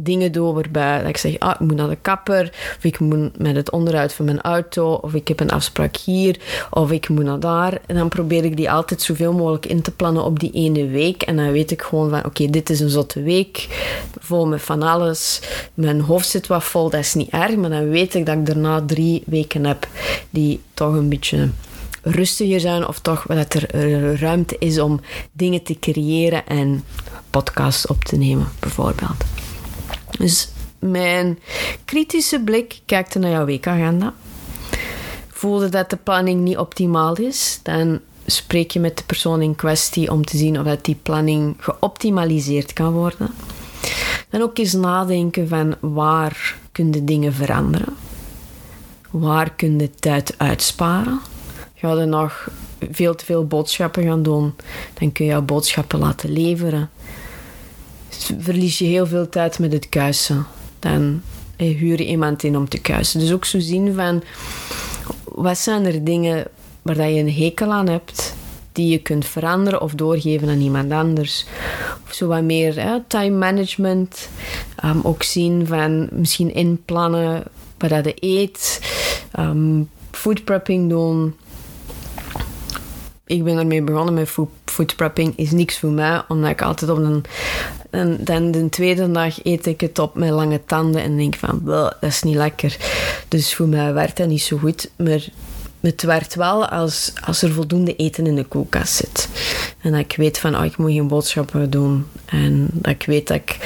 dingen 0.00 0.32
doe 0.32 0.54
waarbij 0.54 0.98
dat 0.98 1.08
ik 1.08 1.16
zeg, 1.16 1.38
ah, 1.38 1.50
ik 1.50 1.60
moet 1.60 1.76
naar 1.76 1.88
de 1.88 1.98
kapper, 2.02 2.52
of 2.76 2.84
ik 2.84 2.98
moet 2.98 3.38
met 3.38 3.56
het 3.56 3.70
onderhoud 3.70 4.12
van 4.12 4.24
mijn 4.24 4.40
auto, 4.40 4.92
of 4.92 5.14
ik 5.14 5.28
heb 5.28 5.40
een 5.40 5.50
afspraak 5.50 5.96
hier, 5.96 6.36
of 6.70 6.90
ik 6.90 7.08
moet 7.08 7.24
naar 7.24 7.40
daar. 7.40 7.78
En 7.86 7.96
dan 7.96 8.08
probeer 8.08 8.44
ik 8.44 8.56
die 8.56 8.70
altijd 8.70 9.02
zoveel 9.02 9.32
mogelijk 9.32 9.66
in 9.66 9.82
te 9.82 9.90
plannen 9.90 10.24
op 10.24 10.40
die 10.40 10.50
ene 10.50 10.86
week. 10.86 11.22
En 11.22 11.36
dan 11.36 11.52
weet 11.52 11.70
ik 11.70 11.82
gewoon 11.82 12.10
van, 12.10 12.24
oké, 12.24 12.50
dit 12.50 12.70
is 12.70 12.80
een 12.80 12.90
zotte 12.90 13.22
week, 13.22 13.66
vol 14.18 14.46
met 14.46 14.62
van 14.62 14.82
alles. 14.82 15.40
Mijn 15.74 16.00
hoofd 16.00 16.28
zit 16.28 16.46
wat 16.46 16.64
vol, 16.64 16.90
dat 16.90 17.00
is 17.00 17.14
niet 17.14 17.30
erg, 17.30 17.56
maar 17.56 17.70
dan 17.70 17.88
weet 17.88 18.14
ik 18.14 18.26
dat 18.26 18.36
ik 18.36 18.46
daarna 18.46 18.82
drie 18.86 19.22
weken 19.26 19.64
heb 19.64 19.88
die 20.30 20.60
toch 20.74 20.92
een 20.92 21.08
beetje 21.08 21.48
rustiger 22.02 22.60
zijn 22.60 22.86
of 22.86 22.98
toch 22.98 23.24
dat 23.26 23.54
er 23.54 24.20
ruimte 24.20 24.56
is 24.58 24.78
om 24.78 25.00
dingen 25.32 25.62
te 25.62 25.78
creëren 25.78 26.46
en 26.46 26.84
podcasts 27.30 27.86
op 27.86 28.04
te 28.04 28.16
nemen, 28.16 28.48
bijvoorbeeld. 28.60 29.24
Dus 30.18 30.48
mijn 30.78 31.38
kritische 31.84 32.40
blik 32.40 32.80
kijkt 32.86 33.14
naar 33.14 33.30
jouw 33.30 33.44
weekagenda. 33.44 34.14
Voelde 35.28 35.68
dat 35.68 35.90
de 35.90 35.96
planning 35.96 36.40
niet 36.40 36.58
optimaal 36.58 37.16
is, 37.16 37.60
dan 37.62 38.00
spreek 38.26 38.70
je 38.70 38.80
met 38.80 38.96
de 38.96 39.04
persoon 39.04 39.42
in 39.42 39.56
kwestie 39.56 40.12
om 40.12 40.24
te 40.24 40.36
zien 40.36 40.58
of 40.58 40.64
dat 40.64 40.84
die 40.84 40.98
planning 41.02 41.56
geoptimaliseerd 41.58 42.72
kan 42.72 42.92
worden. 42.92 43.30
Dan 44.30 44.42
ook 44.42 44.58
eens 44.58 44.72
nadenken 44.72 45.48
van 45.48 45.74
waar 45.80 46.56
kun 46.72 46.92
je 46.92 47.04
dingen 47.04 47.32
veranderen. 47.32 47.96
Waar 49.10 49.50
kun 49.50 49.78
je 49.78 49.90
tijd 49.90 50.34
uitsparen. 50.36 51.20
Ga 51.74 51.92
je 51.92 52.04
nog 52.04 52.50
veel 52.90 53.14
te 53.14 53.24
veel 53.24 53.46
boodschappen 53.46 54.02
gaan 54.02 54.22
doen, 54.22 54.54
dan 54.98 55.12
kun 55.12 55.24
je 55.24 55.30
jouw 55.30 55.42
boodschappen 55.42 55.98
laten 55.98 56.30
leveren 56.30 56.90
verlies 58.38 58.78
je 58.78 58.84
heel 58.84 59.06
veel 59.06 59.28
tijd 59.28 59.58
met 59.58 59.72
het 59.72 59.88
kuisen. 59.88 60.46
Dan 60.78 61.22
huur 61.56 61.98
je 61.98 62.06
iemand 62.06 62.42
in 62.42 62.56
om 62.56 62.68
te 62.68 62.80
kuisen. 62.80 63.20
Dus 63.20 63.32
ook 63.32 63.44
zo 63.44 63.58
zien 63.58 63.94
van 63.94 64.22
wat 65.24 65.58
zijn 65.58 65.86
er 65.86 66.04
dingen 66.04 66.46
waar 66.82 67.10
je 67.10 67.20
een 67.20 67.32
hekel 67.32 67.72
aan 67.72 67.88
hebt, 67.88 68.34
die 68.72 68.88
je 68.88 68.98
kunt 68.98 69.26
veranderen 69.26 69.80
of 69.80 69.94
doorgeven 69.94 70.48
aan 70.48 70.60
iemand 70.60 70.92
anders. 70.92 71.46
Of 72.04 72.14
zo 72.14 72.26
wat 72.26 72.42
meer 72.42 73.02
time 73.06 73.36
management. 73.36 74.28
Um, 74.84 75.00
ook 75.02 75.22
zien 75.22 75.66
van 75.66 76.08
misschien 76.12 76.54
inplannen 76.54 77.42
wat 77.78 77.90
je 77.90 78.14
eet. 78.20 78.80
Um, 79.38 79.90
food 80.10 80.44
prepping 80.44 80.88
doen. 80.88 81.34
Ik 83.26 83.44
ben 83.44 83.58
ermee 83.58 83.82
begonnen 83.82 84.14
met 84.14 84.28
food, 84.28 84.48
food 84.78 84.96
prepping. 84.96 85.36
Is 85.36 85.50
niks 85.50 85.78
voor 85.78 85.90
mij, 85.90 86.22
omdat 86.28 86.50
ik 86.50 86.62
altijd 86.62 86.90
op 86.90 86.98
een 86.98 87.24
en 87.90 88.18
dan 88.20 88.50
de 88.50 88.68
tweede 88.68 89.10
dag 89.10 89.44
eet 89.44 89.66
ik 89.66 89.80
het 89.80 89.98
op 89.98 90.14
met 90.14 90.30
lange 90.30 90.60
tanden 90.66 91.02
en 91.02 91.16
denk 91.16 91.34
van, 91.34 91.60
dat 91.64 91.96
is 92.00 92.22
niet 92.22 92.36
lekker. 92.36 92.76
Dus 93.28 93.54
voor 93.54 93.68
mij 93.68 93.92
werkt 93.92 94.16
dat 94.16 94.28
niet 94.28 94.42
zo 94.42 94.56
goed. 94.58 94.90
Maar 94.96 95.24
het 95.88 96.02
werkt 96.02 96.34
wel 96.34 96.68
als, 96.68 97.12
als 97.24 97.42
er 97.42 97.52
voldoende 97.52 97.96
eten 97.96 98.26
in 98.26 98.34
de 98.34 98.44
koelkast 98.44 98.94
zit. 98.94 99.28
En 99.80 99.90
dat 99.90 100.00
ik 100.00 100.14
weet 100.16 100.38
van, 100.38 100.56
oh, 100.56 100.64
ik 100.64 100.76
moet 100.76 100.92
geen 100.92 101.08
boodschappen 101.08 101.70
doen. 101.70 102.06
En 102.24 102.68
dat 102.72 102.92
ik 102.92 103.04
weet 103.06 103.26
dat 103.26 103.36
ik 103.36 103.56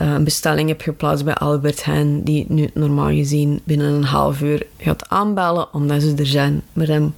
uh, 0.00 0.12
een 0.12 0.24
bestelling 0.24 0.68
heb 0.68 0.80
geplaatst 0.80 1.24
bij 1.24 1.34
Albert 1.34 1.84
Heijn, 1.84 2.22
die 2.22 2.44
nu 2.48 2.70
normaal 2.74 3.10
gezien 3.10 3.60
binnen 3.64 3.92
een 3.92 4.04
half 4.04 4.40
uur 4.40 4.66
gaat 4.78 5.08
aanbellen, 5.08 5.72
omdat 5.72 6.02
ze 6.02 6.14
er 6.16 6.26
zijn. 6.26 6.62
Maar 6.72 6.86
dan 6.86 7.14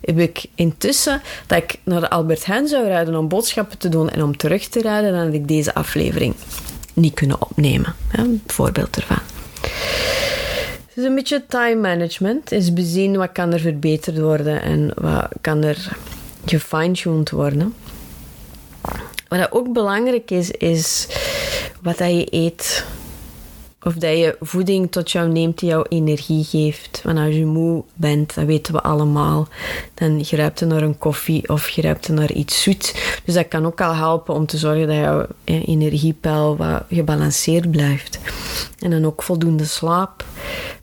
heb 0.00 0.18
ik 0.18 0.44
intussen 0.54 1.22
dat 1.46 1.58
ik 1.58 1.78
naar 1.84 2.08
Albert 2.08 2.44
Heijn 2.44 2.68
zou 2.68 2.86
rijden 2.86 3.16
om 3.16 3.28
boodschappen 3.28 3.78
te 3.78 3.88
doen 3.88 4.10
en 4.10 4.22
om 4.22 4.36
terug 4.36 4.68
te 4.68 4.80
rijden, 4.80 5.12
dan 5.12 5.24
had 5.24 5.34
ik 5.34 5.48
deze 5.48 5.74
aflevering 5.74 6.34
niet 6.92 7.14
kunnen 7.14 7.42
opnemen. 7.42 7.94
Een 8.12 8.42
voorbeeld 8.46 8.96
ervan. 8.96 9.18
Dus 10.94 11.04
een 11.04 11.14
beetje 11.14 11.44
time 11.46 11.80
management 11.80 12.52
is 12.52 12.72
bezien 12.72 13.16
wat 13.16 13.32
kan 13.32 13.52
er 13.52 13.60
verbeterd 13.60 14.18
worden 14.18 14.62
en 14.62 14.92
wat 14.94 15.28
kan 15.40 15.62
er 15.62 15.96
gefine-tuned 16.44 17.30
worden. 17.30 17.74
Wat 19.28 19.52
ook 19.52 19.72
belangrijk 19.72 20.30
is, 20.30 20.50
is 20.50 21.08
wat 21.82 21.98
je 21.98 22.26
eet. 22.30 22.84
Of 23.84 23.94
dat 23.94 24.18
je 24.18 24.36
voeding 24.40 24.92
tot 24.92 25.10
jou 25.10 25.28
neemt 25.28 25.58
die 25.58 25.68
jou 25.68 25.86
energie 25.88 26.44
geeft. 26.44 27.00
Want 27.04 27.18
als 27.18 27.34
je 27.34 27.46
moe 27.46 27.84
bent, 27.94 28.34
dat 28.34 28.44
weten 28.44 28.74
we 28.74 28.82
allemaal, 28.82 29.48
dan 29.94 30.24
grijpt 30.24 30.58
je 30.58 30.66
naar 30.66 30.82
een 30.82 30.98
koffie 30.98 31.48
of 31.48 31.62
grijpt 31.62 32.08
naar 32.08 32.32
iets 32.32 32.62
zoet. 32.62 32.94
Dus 33.24 33.34
dat 33.34 33.48
kan 33.48 33.66
ook 33.66 33.80
al 33.80 33.94
helpen 33.94 34.34
om 34.34 34.46
te 34.46 34.56
zorgen 34.56 34.86
dat 34.86 34.96
jouw 34.96 35.26
energiepeil 35.44 36.56
wat 36.56 36.82
gebalanceerd 36.88 37.70
blijft. 37.70 38.18
En 38.78 38.90
dan 38.90 39.04
ook 39.04 39.22
voldoende 39.22 39.64
slaap. 39.64 40.24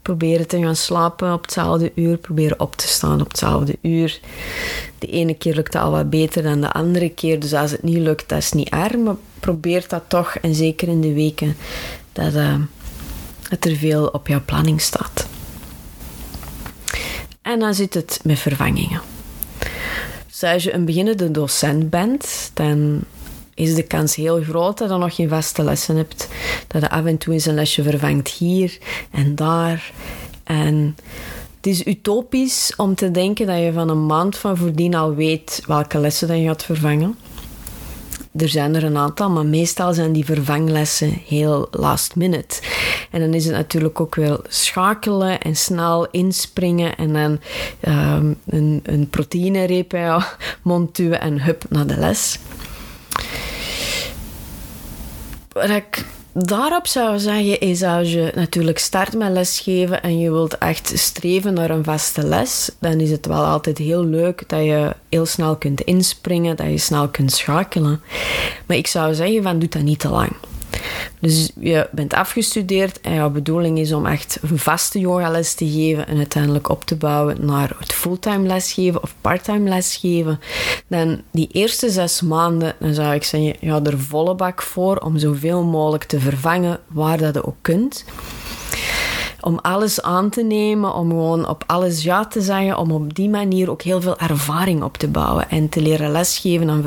Proberen 0.02 0.48
te 0.48 0.62
gaan 0.62 0.76
slapen 0.76 1.34
op 1.34 1.42
hetzelfde 1.42 1.92
uur. 1.96 2.18
Proberen 2.18 2.60
op 2.60 2.76
te 2.76 2.88
staan 2.88 3.22
op 3.22 3.28
hetzelfde 3.28 3.78
uur. 3.82 4.20
De 5.00 5.08
ene 5.08 5.34
keer 5.34 5.56
lukt 5.56 5.74
het 5.74 5.84
al 5.84 5.92
wat 5.92 6.10
beter 6.10 6.44
dan 6.44 6.62
de 6.62 6.72
andere 6.72 7.10
keer. 7.10 7.40
Dus 7.40 7.54
als 7.54 7.72
het 7.72 7.84
niet 7.84 7.98
lukt, 7.98 8.30
dat 8.30 8.38
is 8.38 8.52
niet 8.52 8.70
erg. 8.70 8.98
Maar 8.98 9.16
probeer 9.40 9.86
dat 9.88 10.04
toch. 10.08 10.36
En 10.36 10.56
zeker 10.56 10.88
in 10.88 11.02
de 11.02 11.14
weken 11.14 11.56
dat, 12.14 12.34
uh, 12.34 12.56
dat 13.52 13.72
er 13.72 13.78
veel 13.78 14.08
op 14.08 14.28
jouw 14.28 14.42
planning 14.46 14.82
staat. 14.82 15.28
En 17.42 17.60
dan 17.60 17.74
zit 17.74 17.94
het 17.94 18.20
met 18.24 18.40
vervangingen. 18.40 19.02
Dus 20.28 20.44
als 20.44 20.64
je 20.64 20.74
een 20.74 20.86
beginnende 20.86 21.32
docent 21.32 21.90
bent, 21.90 22.52
dan 22.54 23.00
is 23.54 23.76
de 23.76 23.84
kans 23.84 24.16
heel 24.16 24.42
groot 24.42 24.78
dat 24.78 24.90
je 24.90 24.98
nog 24.98 25.16
geen 25.16 25.30
vaste 25.30 25.64
lessen 25.64 25.96
hebt. 25.96 26.28
Dat 26.68 26.82
je 26.82 26.90
af 26.90 27.06
en 27.06 27.18
toe 27.18 27.34
eens 27.34 27.46
een 27.46 27.54
lesje 27.54 27.84
vervangt 27.84 28.28
hier 28.28 28.78
en 29.12 29.36
daar. 29.36 29.92
En 30.44 30.96
het 31.56 31.68
is 31.68 31.86
utopisch 31.86 32.74
om 32.78 32.96
te 32.96 33.12
denken 33.12 33.48
dat 33.48 33.60
je 33.60 33.74
van 33.74 33.90
een 33.90 34.06
maand 34.06 34.38
van 34.38 34.58
voordien 34.58 34.96
al 34.96 35.16
weet 35.16 35.64
welke 35.68 36.00
lessen 36.00 36.42
je 36.42 36.48
gaat 36.48 36.64
vervangen. 36.64 37.18
Er 38.38 38.50
zijn 38.50 38.76
er 38.76 38.84
een 38.84 38.98
aantal, 38.98 39.30
maar 39.30 39.46
meestal 39.46 39.94
zijn 39.94 40.12
die 40.12 40.26
vervanglessen 40.26 41.22
heel 41.28 41.68
last 41.72 42.16
minute. 42.16 42.62
En 43.12 43.20
dan 43.20 43.34
is 43.34 43.46
het 43.46 43.54
natuurlijk 43.54 44.00
ook 44.00 44.16
wel 44.16 44.40
schakelen 44.48 45.40
en 45.40 45.56
snel 45.56 46.08
inspringen 46.10 46.96
en 46.96 47.14
dan 47.14 47.40
um, 47.94 48.40
een, 48.46 48.80
een 48.84 49.10
proteïnereep 49.10 49.92
duwen 50.92 51.22
en 51.22 51.42
hup 51.42 51.64
naar 51.70 51.88
de 51.88 51.98
les. 51.98 52.40
Wat 55.52 55.70
ik 55.70 56.06
daarop 56.34 56.88
zou 56.88 57.20
zeggen 57.20 57.60
is 57.60 57.84
als 57.84 58.12
je 58.12 58.32
natuurlijk 58.36 58.78
start 58.78 59.14
met 59.14 59.32
lesgeven 59.32 60.02
en 60.02 60.20
je 60.20 60.32
wilt 60.32 60.58
echt 60.58 60.92
streven 60.96 61.54
naar 61.54 61.70
een 61.70 61.84
vaste 61.84 62.24
les, 62.24 62.72
dan 62.80 63.00
is 63.00 63.12
het 63.12 63.26
wel 63.26 63.46
altijd 63.46 63.78
heel 63.78 64.06
leuk 64.06 64.50
dat 64.50 64.64
je 64.64 64.96
heel 65.10 65.26
snel 65.26 65.56
kunt 65.56 65.82
inspringen, 65.82 66.56
dat 66.56 66.68
je 66.68 66.78
snel 66.78 67.08
kunt 67.08 67.32
schakelen. 67.32 68.02
Maar 68.66 68.78
ik 68.78 68.88
zou 68.88 69.14
zeggen 69.14 69.44
van 69.44 69.60
doe 69.60 69.70
dat 69.70 69.82
niet 69.82 70.00
te 70.00 70.10
lang. 70.10 70.32
Dus 71.20 71.52
je 71.60 71.90
bent 71.92 72.14
afgestudeerd 72.14 73.02
en 73.02 73.14
jouw 73.14 73.30
bedoeling 73.30 73.80
is 73.80 73.94
om 73.94 74.06
echt 74.06 74.40
een 74.42 74.60
vaste 74.60 75.00
yogales 75.00 75.54
te 75.54 75.70
geven 75.70 76.08
en 76.08 76.18
uiteindelijk 76.18 76.70
op 76.70 76.84
te 76.84 76.96
bouwen 76.96 77.46
naar 77.46 77.76
het 77.80 77.94
fulltime 77.94 78.48
lesgeven 78.48 79.04
of 79.04 79.16
parttime 79.22 79.70
lesgeven. 79.70 80.40
Dan 80.88 81.22
die 81.32 81.50
eerste 81.52 81.90
zes 81.90 82.22
maanden, 82.22 82.76
dan 82.80 82.94
zou 82.94 83.14
ik 83.14 83.24
zeggen, 83.24 83.56
ja, 83.60 83.80
er 83.84 84.00
volle 84.00 84.36
bak 84.36 84.62
voor 84.62 84.98
om 84.98 85.18
zoveel 85.18 85.64
mogelijk 85.64 86.04
te 86.04 86.20
vervangen 86.20 86.80
waar 86.88 87.18
dat 87.18 87.34
je 87.34 87.46
ook 87.46 87.58
kunt 87.62 88.06
om 89.42 89.60
alles 89.62 90.02
aan 90.02 90.30
te 90.30 90.44
nemen, 90.44 90.94
om 90.94 91.10
gewoon 91.10 91.48
op 91.48 91.64
alles 91.68 92.04
ja 92.04 92.26
te 92.26 92.42
zeggen, 92.42 92.78
om 92.78 92.92
op 92.92 93.16
die 93.16 93.30
manier 93.30 93.70
ook 93.70 93.82
heel 93.82 94.02
veel 94.02 94.18
ervaring 94.18 94.84
op 94.84 94.98
te 94.98 95.08
bouwen 95.08 95.50
en 95.50 95.70
te 95.70 95.82
leren 95.82 96.12
lesgeven 96.12 96.70
aan 96.70 96.86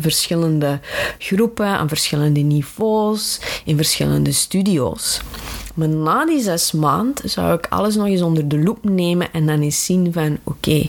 verschillende 0.00 0.80
groepen, 1.18 1.66
aan 1.66 1.88
verschillende 1.88 2.40
niveaus, 2.40 3.40
in 3.64 3.76
verschillende 3.76 4.32
studio's. 4.32 5.20
Maar 5.74 5.88
na 5.88 6.26
die 6.26 6.42
zes 6.42 6.72
maanden 6.72 7.30
zou 7.30 7.54
ik 7.54 7.66
alles 7.68 7.94
nog 7.94 8.06
eens 8.06 8.22
onder 8.22 8.48
de 8.48 8.58
loep 8.58 8.84
nemen 8.84 9.32
en 9.32 9.46
dan 9.46 9.60
eens 9.60 9.84
zien 9.84 10.12
van 10.12 10.38
oké, 10.44 10.88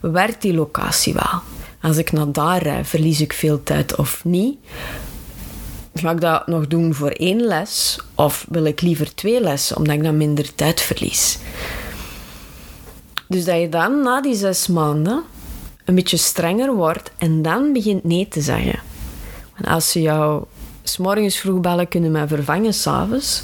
werkt 0.00 0.42
die 0.42 0.54
locatie 0.54 1.14
wel? 1.14 1.40
Als 1.80 1.96
ik 1.96 2.12
naar 2.12 2.32
daar 2.32 2.62
rijd, 2.62 2.86
verlies 2.86 3.20
ik 3.20 3.32
veel 3.32 3.62
tijd 3.62 3.96
of 3.96 4.24
niet? 4.24 4.58
Ga 5.98 6.10
ik 6.10 6.20
dat 6.20 6.46
nog 6.46 6.66
doen 6.66 6.94
voor 6.94 7.10
één 7.10 7.40
les? 7.40 8.00
Of 8.14 8.46
wil 8.48 8.64
ik 8.64 8.80
liever 8.80 9.14
twee 9.14 9.40
lessen, 9.40 9.76
omdat 9.76 9.94
ik 9.94 10.02
dan 10.02 10.16
minder 10.16 10.54
tijd 10.54 10.80
verlies? 10.80 11.38
Dus 13.28 13.44
dat 13.44 13.60
je 13.60 13.68
dan 13.68 14.02
na 14.02 14.20
die 14.20 14.34
zes 14.34 14.66
maanden 14.66 15.24
een 15.84 15.94
beetje 15.94 16.16
strenger 16.16 16.74
wordt 16.74 17.10
en 17.18 17.42
dan 17.42 17.72
begint 17.72 18.04
nee 18.04 18.28
te 18.28 18.40
zeggen. 18.40 18.80
Want 19.54 19.66
als 19.66 19.90
ze 19.90 20.00
jou 20.00 20.44
s'morgens 20.82 21.38
vroeg 21.38 21.60
bellen, 21.60 21.88
kunnen 21.88 22.10
mij 22.10 22.26
vervangen 22.26 22.74
s'avonds. 22.74 23.42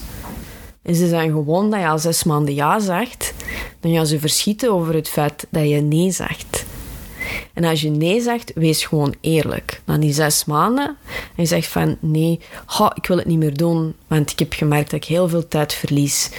En 0.82 0.94
ze 0.94 1.08
zijn 1.08 1.30
gewoon 1.30 1.70
dat 1.70 1.80
je 1.80 1.88
al 1.88 1.98
zes 1.98 2.24
maanden 2.24 2.54
ja 2.54 2.78
zegt, 2.78 3.34
dan 3.80 3.92
gaan 3.92 4.06
ze 4.06 4.18
verschieten 4.18 4.72
over 4.72 4.94
het 4.94 5.08
feit 5.08 5.46
dat 5.50 5.68
je 5.68 5.80
nee 5.80 6.10
zegt. 6.10 6.61
En 7.52 7.64
als 7.64 7.80
je 7.80 7.90
nee 7.90 8.20
zegt, 8.20 8.52
wees 8.54 8.84
gewoon 8.84 9.14
eerlijk. 9.20 9.80
Na 9.84 9.98
die 9.98 10.12
zes 10.12 10.44
maanden, 10.44 10.86
en 11.06 11.42
je 11.42 11.46
zegt 11.46 11.68
van 11.68 11.96
nee, 12.00 12.40
ik 12.94 13.06
wil 13.06 13.16
het 13.16 13.26
niet 13.26 13.38
meer 13.38 13.56
doen, 13.56 13.94
want 14.06 14.30
ik 14.30 14.38
heb 14.38 14.52
gemerkt 14.52 14.90
dat 14.90 15.02
ik 15.02 15.08
heel 15.08 15.28
veel 15.28 15.48
tijd 15.48 15.72
verlies. 15.72 16.30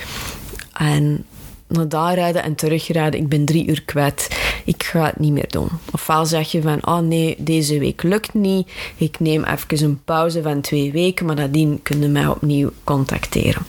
En 0.74 1.26
naar 1.68 1.90
daar 1.90 2.14
rijden 2.14 2.44
en 2.44 2.56
terugrijden, 2.56 3.20
ik 3.20 3.30
ben 3.30 3.46
drie 3.46 3.68
uur 3.68 3.84
kwijt. 3.84 4.28
Ik 4.66 4.84
ga 4.84 5.06
het 5.06 5.20
niet 5.20 5.32
meer 5.32 5.50
doen. 5.50 5.68
Ofwel 5.92 6.26
zeg 6.26 6.52
je 6.52 6.62
van, 6.62 6.88
oh 6.88 7.00
nee, 7.00 7.36
deze 7.38 7.80
week 7.80 8.04
lukt 8.04 8.34
niet. 8.34 8.72
Ik 8.96 9.20
neem 9.20 9.44
even 9.44 9.86
een 9.86 10.04
pauze 10.04 10.42
van 10.42 10.62
twee 10.62 10.92
weken, 10.92 11.26
maar 11.26 11.36
nadien 11.36 11.80
kun 11.84 12.02
je 12.02 12.08
mij 12.08 12.28
opnieuw 12.28 12.72
contacteren. 12.84 13.66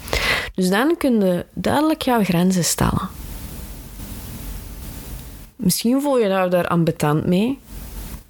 Dus 0.54 0.68
dan 0.68 0.94
kun 0.98 1.20
je 1.20 1.44
duidelijk 1.54 2.02
jouw 2.02 2.24
grenzen 2.24 2.64
stellen. 2.64 3.08
Misschien 5.64 6.00
voel 6.00 6.18
je 6.18 6.28
jou 6.28 6.50
daar 6.50 6.68
ambetant 6.68 7.26
mee. 7.26 7.58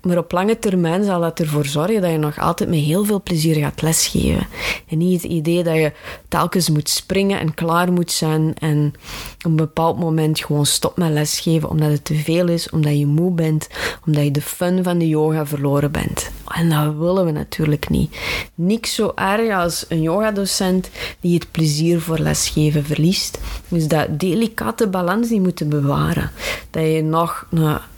Maar 0.05 0.19
op 0.19 0.33
lange 0.33 0.59
termijn 0.59 1.05
zal 1.05 1.21
dat 1.21 1.41
ervoor 1.41 1.67
zorgen 1.67 2.01
dat 2.01 2.11
je 2.11 2.19
nog 2.19 2.39
altijd 2.39 2.69
met 2.69 2.79
heel 2.79 3.05
veel 3.05 3.23
plezier 3.23 3.55
gaat 3.55 3.83
lesgeven. 3.83 4.47
En 4.89 4.99
niet 4.99 5.23
het 5.23 5.31
idee 5.31 5.63
dat 5.63 5.75
je 5.75 5.93
telkens 6.29 6.71
moet 6.71 6.89
springen 6.89 7.41
en 7.41 7.55
klaar 7.55 7.93
moet 7.93 8.13
zijn 8.13 8.55
en 8.59 8.95
op 9.39 9.45
een 9.45 9.57
bepaald 9.57 9.99
moment 9.99 10.45
gewoon 10.45 10.67
stopt 10.67 10.97
met 10.97 11.11
lesgeven 11.11 11.69
omdat 11.69 11.91
het 11.91 12.05
te 12.05 12.15
veel 12.15 12.49
is, 12.49 12.71
omdat 12.71 12.99
je 12.99 13.07
moe 13.07 13.33
bent, 13.33 13.69
omdat 14.07 14.25
je 14.25 14.31
de 14.31 14.43
fun 14.43 14.83
van 14.83 14.99
de 14.99 15.09
yoga 15.09 15.47
verloren 15.47 15.93
bent. 15.93 16.31
En 16.49 16.71
dat 16.71 16.95
willen 16.95 17.25
we 17.25 17.31
natuurlijk 17.31 17.89
niet. 17.89 18.17
Niks 18.55 18.95
zo 18.95 19.13
erg 19.15 19.55
als 19.55 19.85
een 19.89 20.03
yogadocent 20.03 20.91
die 21.21 21.35
het 21.35 21.51
plezier 21.51 22.01
voor 22.01 22.19
lesgeven 22.19 22.85
verliest. 22.85 23.39
Dus 23.69 23.89
dat 23.89 24.21
delicate 24.21 24.89
balans 24.89 25.29
die 25.29 25.41
moeten 25.41 25.69
bewaren. 25.69 26.31
Dat 26.71 26.83
je 26.83 27.03
nog 27.03 27.47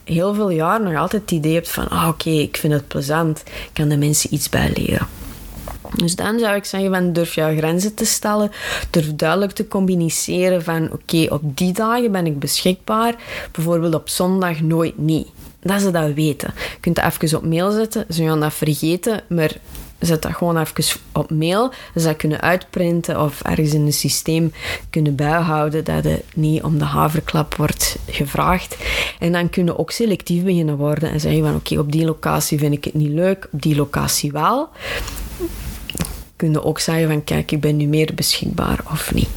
heel 0.06 0.34
veel 0.34 0.50
jaar 0.50 0.82
nog 0.82 0.96
altijd 0.96 1.22
het 1.22 1.30
idee 1.30 1.54
hebt 1.54 1.70
van 1.70 1.88
ah, 1.88 2.08
oké, 2.08 2.30
ik 2.30 2.56
vind 2.56 2.72
het 2.72 2.88
plezant, 2.88 3.42
ik 3.46 3.70
kan 3.72 3.88
de 3.88 3.96
mensen 3.96 4.34
iets 4.34 4.48
bij 4.48 4.72
leren. 4.74 5.06
Dus 5.94 6.16
dan 6.16 6.38
zou 6.38 6.56
ik 6.56 6.64
zeggen 6.64 6.90
van 6.90 7.12
durf 7.12 7.34
jouw 7.34 7.56
grenzen 7.56 7.94
te 7.94 8.04
stellen, 8.04 8.50
durf 8.90 9.14
duidelijk 9.14 9.52
te 9.52 9.68
communiceren 9.68 10.62
van 10.62 10.92
oké, 10.92 11.26
op 11.28 11.56
die 11.56 11.72
dagen 11.72 12.12
ben 12.12 12.26
ik 12.26 12.38
beschikbaar, 12.38 13.14
bijvoorbeeld 13.52 13.94
op 13.94 14.08
zondag 14.08 14.60
nooit 14.60 14.98
niet 14.98 15.28
dat 15.66 15.80
ze 15.80 15.90
dat 15.90 16.12
weten. 16.12 16.54
Je 16.56 16.80
kunt 16.80 16.96
dat 16.96 17.04
even 17.04 17.38
op 17.38 17.46
mail 17.46 17.70
zetten, 17.70 18.06
ze 18.10 18.24
gaan 18.24 18.40
dat 18.40 18.54
vergeten, 18.54 19.20
maar 19.28 19.52
zet 19.98 20.22
dat 20.22 20.34
gewoon 20.34 20.58
even 20.58 21.00
op 21.12 21.30
mail. 21.30 21.72
Ze 21.96 22.02
dat 22.02 22.16
kunnen 22.16 22.40
uitprinten 22.40 23.22
of 23.22 23.42
ergens 23.42 23.74
in 23.74 23.80
een 23.80 23.92
systeem 23.92 24.52
kunnen 24.90 25.14
bijhouden 25.14 25.84
dat 25.84 26.04
het 26.04 26.22
niet 26.34 26.62
om 26.62 26.78
de 26.78 26.84
haverklap 26.84 27.54
wordt 27.54 27.96
gevraagd. 28.06 28.76
En 29.18 29.32
dan 29.32 29.50
kunnen 29.50 29.78
ook 29.78 29.90
selectief 29.90 30.42
beginnen 30.42 30.76
worden 30.76 31.10
en 31.10 31.20
zeggen 31.20 31.42
van 31.42 31.54
oké, 31.54 31.78
op 31.78 31.92
die 31.92 32.04
locatie 32.04 32.58
vind 32.58 32.74
ik 32.74 32.84
het 32.84 32.94
niet 32.94 33.12
leuk, 33.12 33.48
op 33.52 33.62
die 33.62 33.76
locatie 33.76 34.32
wel. 34.32 34.68
Kunnen 36.36 36.64
ook 36.64 36.78
zeggen 36.78 37.08
van 37.08 37.24
kijk, 37.24 37.52
ik 37.52 37.60
ben 37.60 37.76
nu 37.76 37.86
meer 37.86 38.10
beschikbaar 38.14 38.80
of 38.90 39.14
niet. 39.14 39.28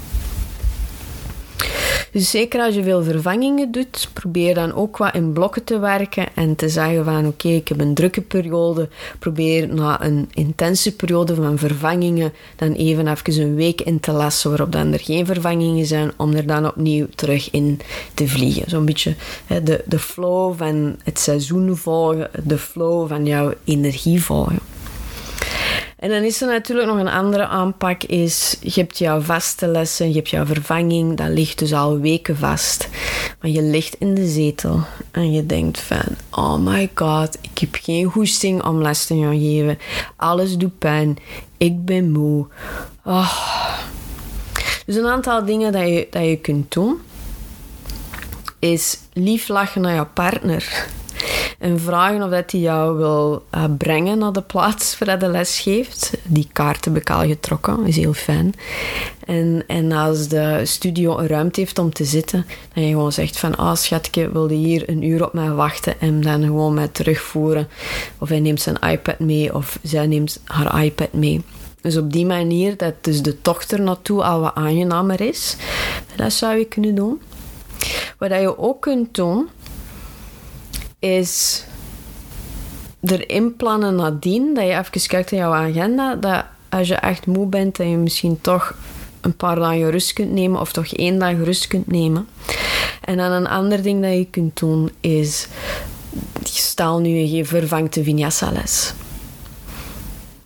Dus 2.11 2.29
zeker 2.29 2.61
als 2.61 2.75
je 2.75 2.83
veel 2.83 3.03
vervangingen 3.03 3.71
doet, 3.71 4.09
probeer 4.13 4.53
dan 4.53 4.73
ook 4.73 4.97
wat 4.97 5.13
in 5.13 5.33
blokken 5.33 5.63
te 5.63 5.79
werken 5.79 6.27
en 6.35 6.55
te 6.55 6.69
zeggen 6.69 7.05
van 7.05 7.27
oké, 7.27 7.47
ik 7.47 7.67
heb 7.67 7.79
een 7.79 7.93
drukke 7.93 8.21
periode, 8.21 8.89
probeer 9.19 9.73
na 9.73 10.03
een 10.03 10.29
intense 10.33 10.95
periode 10.95 11.35
van 11.35 11.57
vervangingen 11.57 12.33
dan 12.55 12.71
even 12.71 12.99
even 13.07 13.41
een 13.41 13.55
week 13.55 13.81
in 13.81 13.99
te 13.99 14.11
lassen 14.11 14.49
waarop 14.49 14.71
dan 14.71 14.93
er 14.93 14.99
geen 14.99 15.25
vervangingen 15.25 15.85
zijn, 15.85 16.11
om 16.17 16.33
er 16.33 16.47
dan 16.47 16.67
opnieuw 16.67 17.07
terug 17.15 17.51
in 17.51 17.79
te 18.13 18.27
vliegen. 18.27 18.69
Zo'n 18.69 18.85
beetje 18.85 19.15
hè, 19.45 19.63
de, 19.63 19.83
de 19.85 19.99
flow 19.99 20.57
van 20.57 20.95
het 21.03 21.19
seizoen 21.19 21.77
volgen, 21.77 22.29
de 22.43 22.57
flow 22.57 23.07
van 23.07 23.25
jouw 23.25 23.53
energie 23.63 24.23
volgen. 24.23 24.59
En 25.99 26.09
dan 26.09 26.23
is 26.23 26.41
er 26.41 26.47
natuurlijk 26.47 26.87
nog 26.87 26.97
een 26.97 27.07
andere 27.07 27.47
aanpak, 27.47 28.03
is 28.03 28.57
je 28.61 28.79
hebt 28.79 28.97
jouw 28.97 29.21
vaste 29.21 29.67
lessen, 29.67 30.07
je 30.07 30.15
hebt 30.15 30.29
jouw 30.29 30.45
vervanging, 30.45 31.17
dat 31.17 31.27
ligt 31.27 31.59
dus 31.59 31.73
al 31.73 31.99
weken 31.99 32.37
vast. 32.37 32.89
Maar 33.41 33.51
je 33.51 33.61
ligt 33.61 33.95
in 33.99 34.13
de 34.13 34.27
zetel 34.27 34.83
en 35.11 35.31
je 35.31 35.45
denkt 35.45 35.79
van, 35.79 36.03
oh 36.29 36.57
my 36.57 36.89
god, 36.95 37.37
ik 37.41 37.57
heb 37.57 37.77
geen 37.81 38.05
goesting 38.05 38.63
om 38.63 38.81
les 38.81 39.05
te 39.05 39.19
gaan 39.19 39.39
geven. 39.39 39.77
Alles 40.15 40.57
doet 40.57 40.77
pijn, 40.77 41.17
ik 41.57 41.85
ben 41.85 42.11
moe. 42.11 42.47
Oh. 43.03 43.33
Dus 44.85 44.95
een 44.95 45.07
aantal 45.07 45.45
dingen 45.45 45.71
dat 45.71 45.87
je, 45.87 46.07
dat 46.09 46.25
je 46.25 46.37
kunt 46.37 46.71
doen, 46.71 47.01
is 48.59 48.97
lief 49.13 49.47
lachen 49.47 49.81
naar 49.81 49.95
je 49.95 50.05
partner 50.05 50.87
en 51.59 51.79
vragen 51.79 52.23
of 52.23 52.29
dat 52.29 52.51
hij 52.51 52.59
jou 52.59 52.97
wil 52.97 53.43
uh, 53.55 53.63
brengen 53.77 54.17
naar 54.17 54.31
de 54.31 54.41
plaats 54.41 54.97
waar 54.97 55.09
hij 55.09 55.17
de 55.17 55.27
les 55.27 55.59
geeft. 55.59 56.11
Die 56.23 56.49
kaarten 56.53 56.93
heb 56.93 57.01
ik 57.01 57.09
al 57.09 57.27
getrokken, 57.27 57.85
is 57.85 57.95
heel 57.95 58.13
fijn. 58.13 58.53
En, 59.25 59.63
en 59.67 59.91
als 59.91 60.27
de 60.27 60.61
studio 60.63 61.17
een 61.17 61.27
ruimte 61.27 61.59
heeft 61.59 61.79
om 61.79 61.93
te 61.93 62.05
zitten, 62.05 62.45
dan 62.73 62.83
je 62.83 62.89
gewoon 62.89 63.11
zegt 63.11 63.37
van, 63.37 63.55
ah 63.55 63.65
oh, 63.65 63.75
schatje, 63.75 64.31
wil 64.31 64.49
je 64.49 64.55
hier 64.55 64.89
een 64.89 65.03
uur 65.03 65.25
op 65.25 65.33
mij 65.33 65.49
wachten 65.49 65.99
en 65.99 66.21
dan 66.21 66.43
gewoon 66.43 66.73
mij 66.73 66.87
terugvoeren. 66.87 67.67
Of 68.17 68.29
hij 68.29 68.39
neemt 68.39 68.61
zijn 68.61 68.79
iPad 68.79 69.19
mee 69.19 69.55
of 69.55 69.79
zij 69.81 70.07
neemt 70.07 70.41
haar 70.45 70.83
iPad 70.83 71.13
mee. 71.13 71.41
Dus 71.81 71.97
op 71.97 72.11
die 72.13 72.25
manier 72.25 72.77
dat 72.77 72.93
dus 73.01 73.21
de 73.21 73.37
dochter 73.41 73.81
naartoe 73.81 74.23
al 74.23 74.39
wat 74.39 74.55
aangenamer 74.55 75.21
is. 75.21 75.55
Dat 76.15 76.33
zou 76.33 76.57
je 76.57 76.65
kunnen 76.65 76.95
doen. 76.95 77.21
Wat 78.17 78.29
je 78.29 78.57
ook 78.57 78.81
kunt 78.81 79.15
doen, 79.15 79.49
is 80.99 81.63
erin 83.01 83.55
plannen 83.55 83.95
nadien, 83.95 84.53
dat 84.53 84.63
je 84.63 84.69
even 84.69 85.07
kijkt 85.07 85.31
naar 85.31 85.39
jouw 85.39 85.53
agenda, 85.53 86.15
dat 86.15 86.45
als 86.69 86.87
je 86.87 86.95
echt 86.95 87.25
moe 87.25 87.47
bent, 87.47 87.75
dat 87.77 87.87
je 87.87 87.97
misschien 87.97 88.41
toch 88.41 88.75
een 89.21 89.35
paar 89.35 89.55
dagen 89.55 89.91
rust 89.91 90.13
kunt 90.13 90.31
nemen 90.31 90.59
of 90.59 90.71
toch 90.71 90.87
één 90.87 91.19
dag 91.19 91.33
rust 91.43 91.67
kunt 91.67 91.87
nemen. 91.87 92.27
En 93.01 93.17
dan 93.17 93.31
een 93.31 93.47
ander 93.47 93.81
ding 93.81 94.01
dat 94.01 94.13
je 94.13 94.27
kunt 94.31 94.59
doen 94.59 94.91
is, 94.99 95.47
stel 96.43 96.99
nu 96.99 97.09
je 97.09 97.45
vervangt 97.45 97.93
de 97.93 98.03
vinyasa 98.03 98.51
les. 98.51 98.93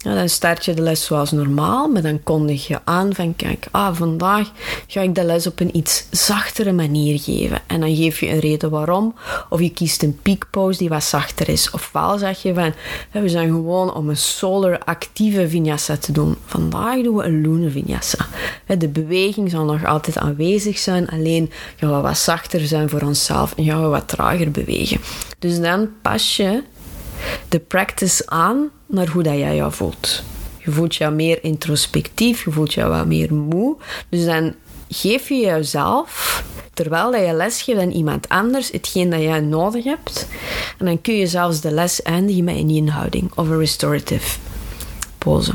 Ja, 0.03 0.15
dan 0.15 0.29
start 0.29 0.65
je 0.65 0.73
de 0.73 0.81
les 0.81 1.05
zoals 1.05 1.31
normaal, 1.31 1.87
maar 1.87 2.01
dan 2.01 2.23
kondig 2.23 2.67
je 2.67 2.79
aan 2.83 3.13
van 3.13 3.35
kijk, 3.35 3.67
ah, 3.71 3.95
vandaag 3.95 4.51
ga 4.87 5.01
ik 5.01 5.15
de 5.15 5.23
les 5.23 5.47
op 5.47 5.59
een 5.59 5.77
iets 5.77 6.05
zachtere 6.11 6.71
manier 6.71 7.19
geven. 7.19 7.61
En 7.67 7.79
dan 7.79 7.95
geef 7.95 8.19
je 8.19 8.29
een 8.29 8.39
reden 8.39 8.69
waarom, 8.69 9.15
of 9.49 9.59
je 9.59 9.69
kiest 9.69 10.03
een 10.03 10.19
peakpose 10.21 10.77
die 10.77 10.89
wat 10.89 11.03
zachter 11.03 11.49
is. 11.49 11.69
Ofwel 11.71 12.17
zeg 12.17 12.41
je 12.41 12.53
van, 12.53 12.73
we 13.11 13.29
zijn 13.29 13.47
gewoon 13.47 13.93
om 13.93 14.09
een 14.09 14.17
solar 14.17 14.79
actieve 14.79 15.49
vinyasa 15.49 15.97
te 15.97 16.11
doen. 16.11 16.35
Vandaag 16.45 17.01
doen 17.01 17.15
we 17.15 17.23
een 17.23 17.41
lunar 17.41 17.71
vinyasa. 17.71 18.25
De 18.77 18.87
beweging 18.87 19.49
zal 19.49 19.65
nog 19.65 19.85
altijd 19.85 20.17
aanwezig 20.17 20.77
zijn, 20.77 21.09
alleen 21.09 21.51
gaan 21.75 21.95
we 21.95 22.01
wat 22.01 22.17
zachter 22.17 22.67
zijn 22.67 22.89
voor 22.89 23.01
onszelf 23.01 23.53
en 23.55 23.63
gaan 23.63 23.81
we 23.81 23.87
wat 23.87 24.07
trager 24.07 24.51
bewegen. 24.51 24.99
Dus 25.39 25.59
dan 25.59 25.89
pas 26.01 26.35
je 26.35 26.63
de 27.49 27.59
practice 27.59 28.23
aan 28.25 28.69
naar 28.85 29.07
hoe 29.07 29.23
dat 29.23 29.37
jij 29.37 29.55
jou 29.55 29.73
voelt. 29.73 30.23
Je 30.57 30.71
voelt 30.71 30.95
je 30.95 31.09
meer 31.09 31.43
introspectief, 31.43 32.43
je 32.43 32.51
voelt 32.51 32.73
je 32.73 32.87
wat 32.87 33.05
meer 33.05 33.33
moe. 33.33 33.77
Dus 34.09 34.25
dan 34.25 34.53
geef 34.89 35.29
je 35.29 35.35
jezelf, 35.35 36.43
terwijl 36.73 37.15
je 37.15 37.33
les 37.33 37.61
geeft 37.61 37.79
aan 37.79 37.91
iemand 37.91 38.29
anders, 38.29 38.71
hetgeen 38.71 39.09
dat 39.09 39.21
jij 39.21 39.39
nodig 39.39 39.83
hebt. 39.83 40.27
En 40.77 40.85
dan 40.85 41.01
kun 41.01 41.15
je 41.15 41.27
zelfs 41.27 41.61
de 41.61 41.71
les 41.71 42.01
eindigen 42.01 42.43
met 42.43 42.55
een 42.55 42.69
inhouding 42.69 43.31
of 43.35 43.49
een 43.49 43.59
restorative 43.59 44.37
pose. 45.17 45.51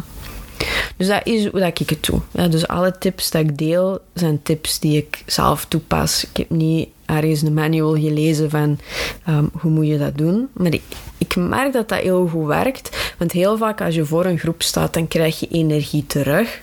Dus 0.98 1.06
dat 1.06 1.26
is 1.26 1.46
hoe 1.46 1.60
ik 1.60 1.78
het 1.78 2.04
doe. 2.04 2.48
Dus 2.50 2.68
alle 2.68 2.98
tips 2.98 3.30
die 3.30 3.40
ik 3.40 3.58
deel, 3.58 4.00
zijn 4.14 4.42
tips 4.42 4.78
die 4.78 4.96
ik 4.96 5.22
zelf 5.26 5.64
toepas. 5.64 6.24
Ik 6.24 6.36
heb 6.36 6.50
niet 6.50 6.88
ergens 7.06 7.42
een 7.42 7.54
manual 7.54 7.94
gelezen 7.94 8.50
van 8.50 8.78
ehm, 9.24 9.44
hoe 9.52 9.70
moet 9.70 9.86
je 9.86 9.98
dat 9.98 10.18
doen. 10.18 10.48
Maar 10.52 10.72
ik, 10.72 10.82
ik 11.18 11.36
merk 11.36 11.72
dat 11.72 11.88
dat 11.88 12.00
heel 12.00 12.28
goed 12.28 12.46
werkt. 12.46 13.14
Want 13.18 13.32
heel 13.32 13.56
vaak 13.56 13.80
als 13.80 13.94
je 13.94 14.04
voor 14.04 14.24
een 14.24 14.38
groep 14.38 14.62
staat, 14.62 14.94
dan 14.94 15.08
krijg 15.08 15.40
je 15.40 15.48
energie 15.48 16.06
terug. 16.06 16.60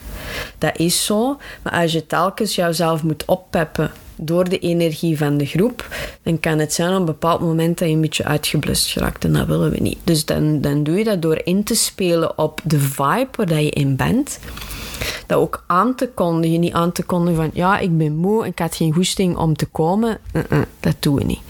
Dat 0.58 0.78
is 0.78 1.06
zo. 1.06 1.38
Maar 1.62 1.74
als 1.74 1.92
je 1.92 2.08
telkens 2.08 2.56
jouzelf 2.56 3.04
moet 3.04 3.26
oppeppen 3.26 3.92
door 4.16 4.50
de 4.50 4.60
energie 4.60 5.18
van 5.18 5.38
de 5.38 5.46
groep, 5.46 5.88
dan 6.24 6.40
kan 6.40 6.60
het 6.60 6.74
zijn 6.74 6.92
op 6.94 7.00
een 7.00 7.06
bepaald 7.06 7.42
moment 7.42 7.78
dat 7.78 7.88
je 7.88 7.94
een 7.94 8.02
beetje 8.02 8.26
uitgeblust 8.26 8.92
geraakt. 8.92 9.24
En 9.24 9.34
dat 9.34 9.48
willen 9.48 9.72
we 9.72 9.82
niet. 9.82 9.98
Dus 10.04 10.26
dan, 10.26 10.62
dan 10.62 10.84
doe 10.84 10.98
je 10.98 11.04
dat 11.04 11.22
door 11.22 11.42
in 11.44 11.64
te 11.64 11.76
spelen 11.76 12.38
op 12.38 12.62
de 12.64 12.80
vibe 12.80 13.46
waar 13.46 13.62
je 13.62 13.70
in 13.70 13.96
bent 13.96 14.40
dat 15.28 15.38
ook 15.38 15.64
aan 15.68 15.96
te 15.96 16.10
kondigen. 16.14 16.60
Niet 16.60 16.74
aan 16.74 16.92
te 16.92 17.04
kondigen 17.04 17.36
van, 17.36 17.50
ja, 17.54 17.80
ik 17.80 17.98
ben 17.98 18.16
moe, 18.16 18.46
ik 18.46 18.60
had 18.60 18.76
geen 18.76 18.94
goesting 18.94 19.38
om 19.38 19.56
te 19.56 19.66
komen. 19.66 20.20
dat 20.80 20.96
doen 21.00 21.16
we 21.16 21.24
niet. 21.24 21.42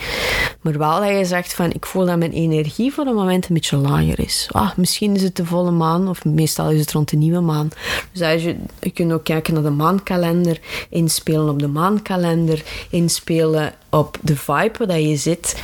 Maar 0.61 0.77
wel 0.77 0.99
dat 0.99 1.09
je 1.09 1.25
zegt 1.25 1.53
van, 1.53 1.71
ik 1.71 1.85
voel 1.85 2.05
dat 2.05 2.17
mijn 2.17 2.31
energie 2.31 2.93
voor 2.93 3.05
een 3.05 3.15
moment 3.15 3.47
een 3.47 3.53
beetje 3.53 3.77
lager 3.77 4.19
is. 4.19 4.47
Ah, 4.51 4.75
misschien 4.75 5.15
is 5.15 5.21
het 5.21 5.35
de 5.35 5.45
volle 5.45 5.71
maan, 5.71 6.07
of 6.07 6.25
meestal 6.25 6.69
is 6.69 6.79
het 6.79 6.91
rond 6.91 7.09
de 7.09 7.17
nieuwe 7.17 7.39
maan. 7.39 7.69
Dus 8.11 8.21
als 8.21 8.43
je, 8.43 8.55
je 8.79 8.89
kunt 8.89 9.11
ook 9.11 9.23
kijken 9.23 9.53
naar 9.53 9.63
de 9.63 9.69
maankalender, 9.69 10.59
inspelen 10.89 11.49
op 11.49 11.59
de 11.59 11.67
maankalender, 11.67 12.63
inspelen 12.89 13.73
op 13.89 14.17
de 14.21 14.35
vibe 14.35 14.85
waar 14.87 14.99
je 14.99 15.15
zit. 15.15 15.55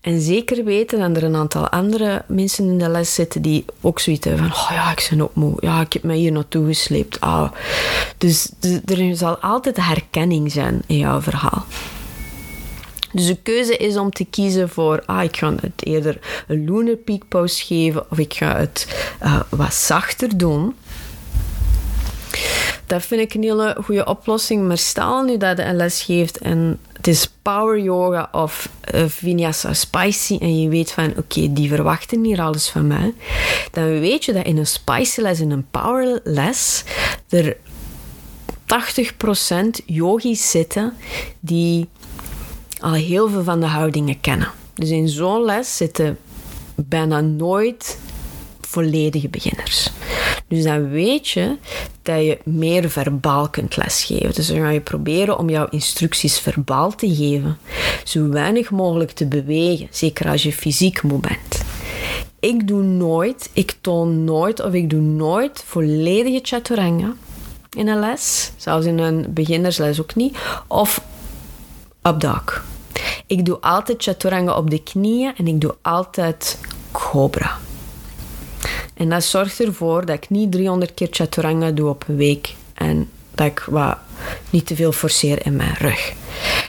En 0.00 0.20
zeker 0.20 0.64
weten 0.64 0.98
dat 0.98 1.16
er 1.16 1.28
een 1.28 1.36
aantal 1.36 1.68
andere 1.68 2.24
mensen 2.26 2.68
in 2.68 2.78
de 2.78 2.88
les 2.88 3.14
zitten 3.14 3.42
die 3.42 3.64
ook 3.80 4.00
zoiets 4.00 4.26
hebben 4.26 4.48
van, 4.48 4.56
oh 4.56 4.70
ja, 4.70 4.90
ik 4.90 5.06
ben 5.10 5.20
ook 5.20 5.34
moe. 5.34 5.56
Ja, 5.60 5.80
ik 5.80 5.92
heb 5.92 6.02
me 6.02 6.14
hier 6.14 6.32
naartoe 6.32 6.66
gesleept. 6.66 7.20
Dus, 8.18 8.50
er 8.84 9.16
zal 9.16 9.36
altijd 9.38 9.76
herkenning 9.76 10.52
zijn 10.52 10.82
in 10.86 10.98
jouw 10.98 11.20
verhaal. 11.20 11.64
Dus 13.12 13.26
de 13.26 13.36
keuze 13.42 13.76
is 13.76 13.96
om 13.96 14.10
te 14.10 14.24
kiezen 14.24 14.68
voor, 14.68 15.02
ah, 15.06 15.22
ik 15.22 15.36
ga 15.36 15.54
het 15.60 15.86
eerder 15.86 16.18
een 16.48 16.64
lunar 16.64 16.96
peak 16.96 17.22
geven 17.44 18.10
of 18.10 18.18
ik 18.18 18.34
ga 18.34 18.56
het 18.56 19.06
uh, 19.22 19.40
wat 19.48 19.74
zachter 19.74 20.38
doen. 20.38 20.74
Dat 22.86 23.02
vind 23.02 23.20
ik 23.20 23.34
een 23.34 23.42
hele 23.42 23.76
goede 23.84 24.06
oplossing. 24.06 24.66
Maar 24.66 24.78
stel 24.78 25.22
nu 25.22 25.36
dat 25.36 25.56
je 25.56 25.64
een 25.64 25.76
les 25.76 26.02
geeft 26.02 26.38
en 26.38 26.78
het 27.02 27.14
is 27.14 27.28
power 27.42 27.78
yoga 27.78 28.28
of 28.32 28.68
uh, 28.94 29.04
vinyasa 29.06 29.72
spicy 29.72 30.36
en 30.40 30.60
je 30.60 30.68
weet 30.68 30.92
van 30.92 31.12
oké, 31.16 31.52
die 31.52 31.68
verwachten 31.68 32.24
hier 32.24 32.40
alles 32.40 32.68
van 32.68 32.86
mij, 32.86 33.14
dan 33.72 34.00
weet 34.00 34.24
je 34.24 34.32
dat 34.32 34.44
in 34.44 34.56
een 34.56 34.66
spicy 34.66 35.20
les, 35.20 35.40
in 35.40 35.50
een 35.50 35.66
power 35.70 36.20
les, 36.24 36.84
er 37.28 37.56
80% 39.80 39.84
yogis 39.86 40.50
zitten 40.50 40.96
die 41.40 41.88
al 42.80 42.92
heel 42.92 43.28
veel 43.28 43.42
van 43.42 43.60
de 43.60 43.66
houdingen 43.66 44.20
kennen. 44.20 44.50
Dus 44.74 44.90
in 44.90 45.08
zo'n 45.08 45.44
les 45.44 45.76
zitten 45.76 46.18
bijna 46.74 47.20
nooit 47.20 47.98
volledige 48.60 49.28
beginners. 49.28 49.90
Dus 50.52 50.64
dan 50.64 50.90
weet 50.90 51.28
je 51.28 51.56
dat 52.02 52.24
je 52.24 52.38
meer 52.44 52.90
verbaal 52.90 53.48
kunt 53.48 53.76
lesgeven. 53.76 54.34
Dus 54.34 54.46
dan 54.46 54.56
ga 54.56 54.68
je 54.68 54.80
proberen 54.80 55.38
om 55.38 55.50
jouw 55.50 55.66
instructies 55.70 56.38
verbaal 56.38 56.94
te 56.94 57.14
geven. 57.14 57.58
Zo 58.04 58.28
weinig 58.28 58.70
mogelijk 58.70 59.10
te 59.10 59.26
bewegen, 59.26 59.88
zeker 59.90 60.28
als 60.28 60.42
je 60.42 60.52
fysiek 60.52 61.02
moe 61.02 61.20
bent. 61.20 61.62
Ik 62.40 62.68
doe 62.68 62.82
nooit, 62.82 63.50
ik 63.52 63.76
toon 63.80 64.24
nooit 64.24 64.60
of 64.64 64.72
ik 64.72 64.90
doe 64.90 65.00
nooit 65.00 65.62
volledige 65.66 66.40
chaturanga 66.42 67.14
in 67.76 67.88
een 67.88 67.98
les. 67.98 68.52
Zelfs 68.56 68.86
in 68.86 68.98
een 68.98 69.26
beginnersles 69.28 70.00
ook 70.00 70.14
niet. 70.14 70.36
Of 70.66 71.04
up 72.02 72.20
dog. 72.20 72.64
Ik 73.26 73.44
doe 73.44 73.58
altijd 73.60 74.02
chaturanga 74.02 74.56
op 74.56 74.70
de 74.70 74.82
knieën 74.82 75.32
en 75.36 75.46
ik 75.46 75.60
doe 75.60 75.74
altijd 75.82 76.58
cobra. 76.90 77.58
En 79.02 79.08
dat 79.08 79.24
zorgt 79.24 79.60
ervoor 79.60 80.06
dat 80.06 80.16
ik 80.16 80.30
niet 80.30 80.52
300 80.52 80.94
keer 80.94 81.08
chaturanga 81.10 81.70
doe 81.70 81.88
op 81.88 82.04
een 82.08 82.16
week. 82.16 82.54
En 82.74 83.10
dat 83.34 83.46
ik 83.46 83.64
wat 83.70 83.98
niet 84.50 84.66
te 84.66 84.74
veel 84.74 84.92
forceer 84.92 85.46
in 85.46 85.56
mijn 85.56 85.74
rug. 85.78 86.12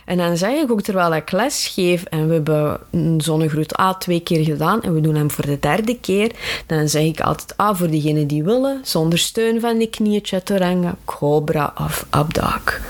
En 0.05 0.17
dan 0.17 0.37
zeg 0.37 0.51
ik 0.51 0.71
ook, 0.71 0.81
terwijl 0.81 1.15
ik 1.15 1.31
les 1.31 1.67
geef 1.67 2.03
en 2.03 2.27
we 2.27 2.33
hebben 2.33 2.79
een 2.91 3.21
zonnegroet 3.21 3.79
A 3.79 3.93
twee 3.93 4.19
keer 4.19 4.43
gedaan 4.43 4.83
en 4.83 4.93
we 4.93 5.01
doen 5.01 5.15
hem 5.15 5.31
voor 5.31 5.45
de 5.45 5.59
derde 5.59 5.99
keer, 5.99 6.31
dan 6.65 6.89
zeg 6.89 7.03
ik 7.03 7.21
altijd, 7.21 7.57
ah, 7.57 7.75
voor 7.75 7.89
diegenen 7.89 8.27
die 8.27 8.43
willen, 8.43 8.81
zonder 8.83 9.19
steun 9.19 9.59
van 9.59 9.77
de 9.77 9.87
knieën, 9.87 10.19
chaturanga, 10.23 10.95
cobra 11.05 11.73
of 11.77 12.05
abdak. 12.09 12.81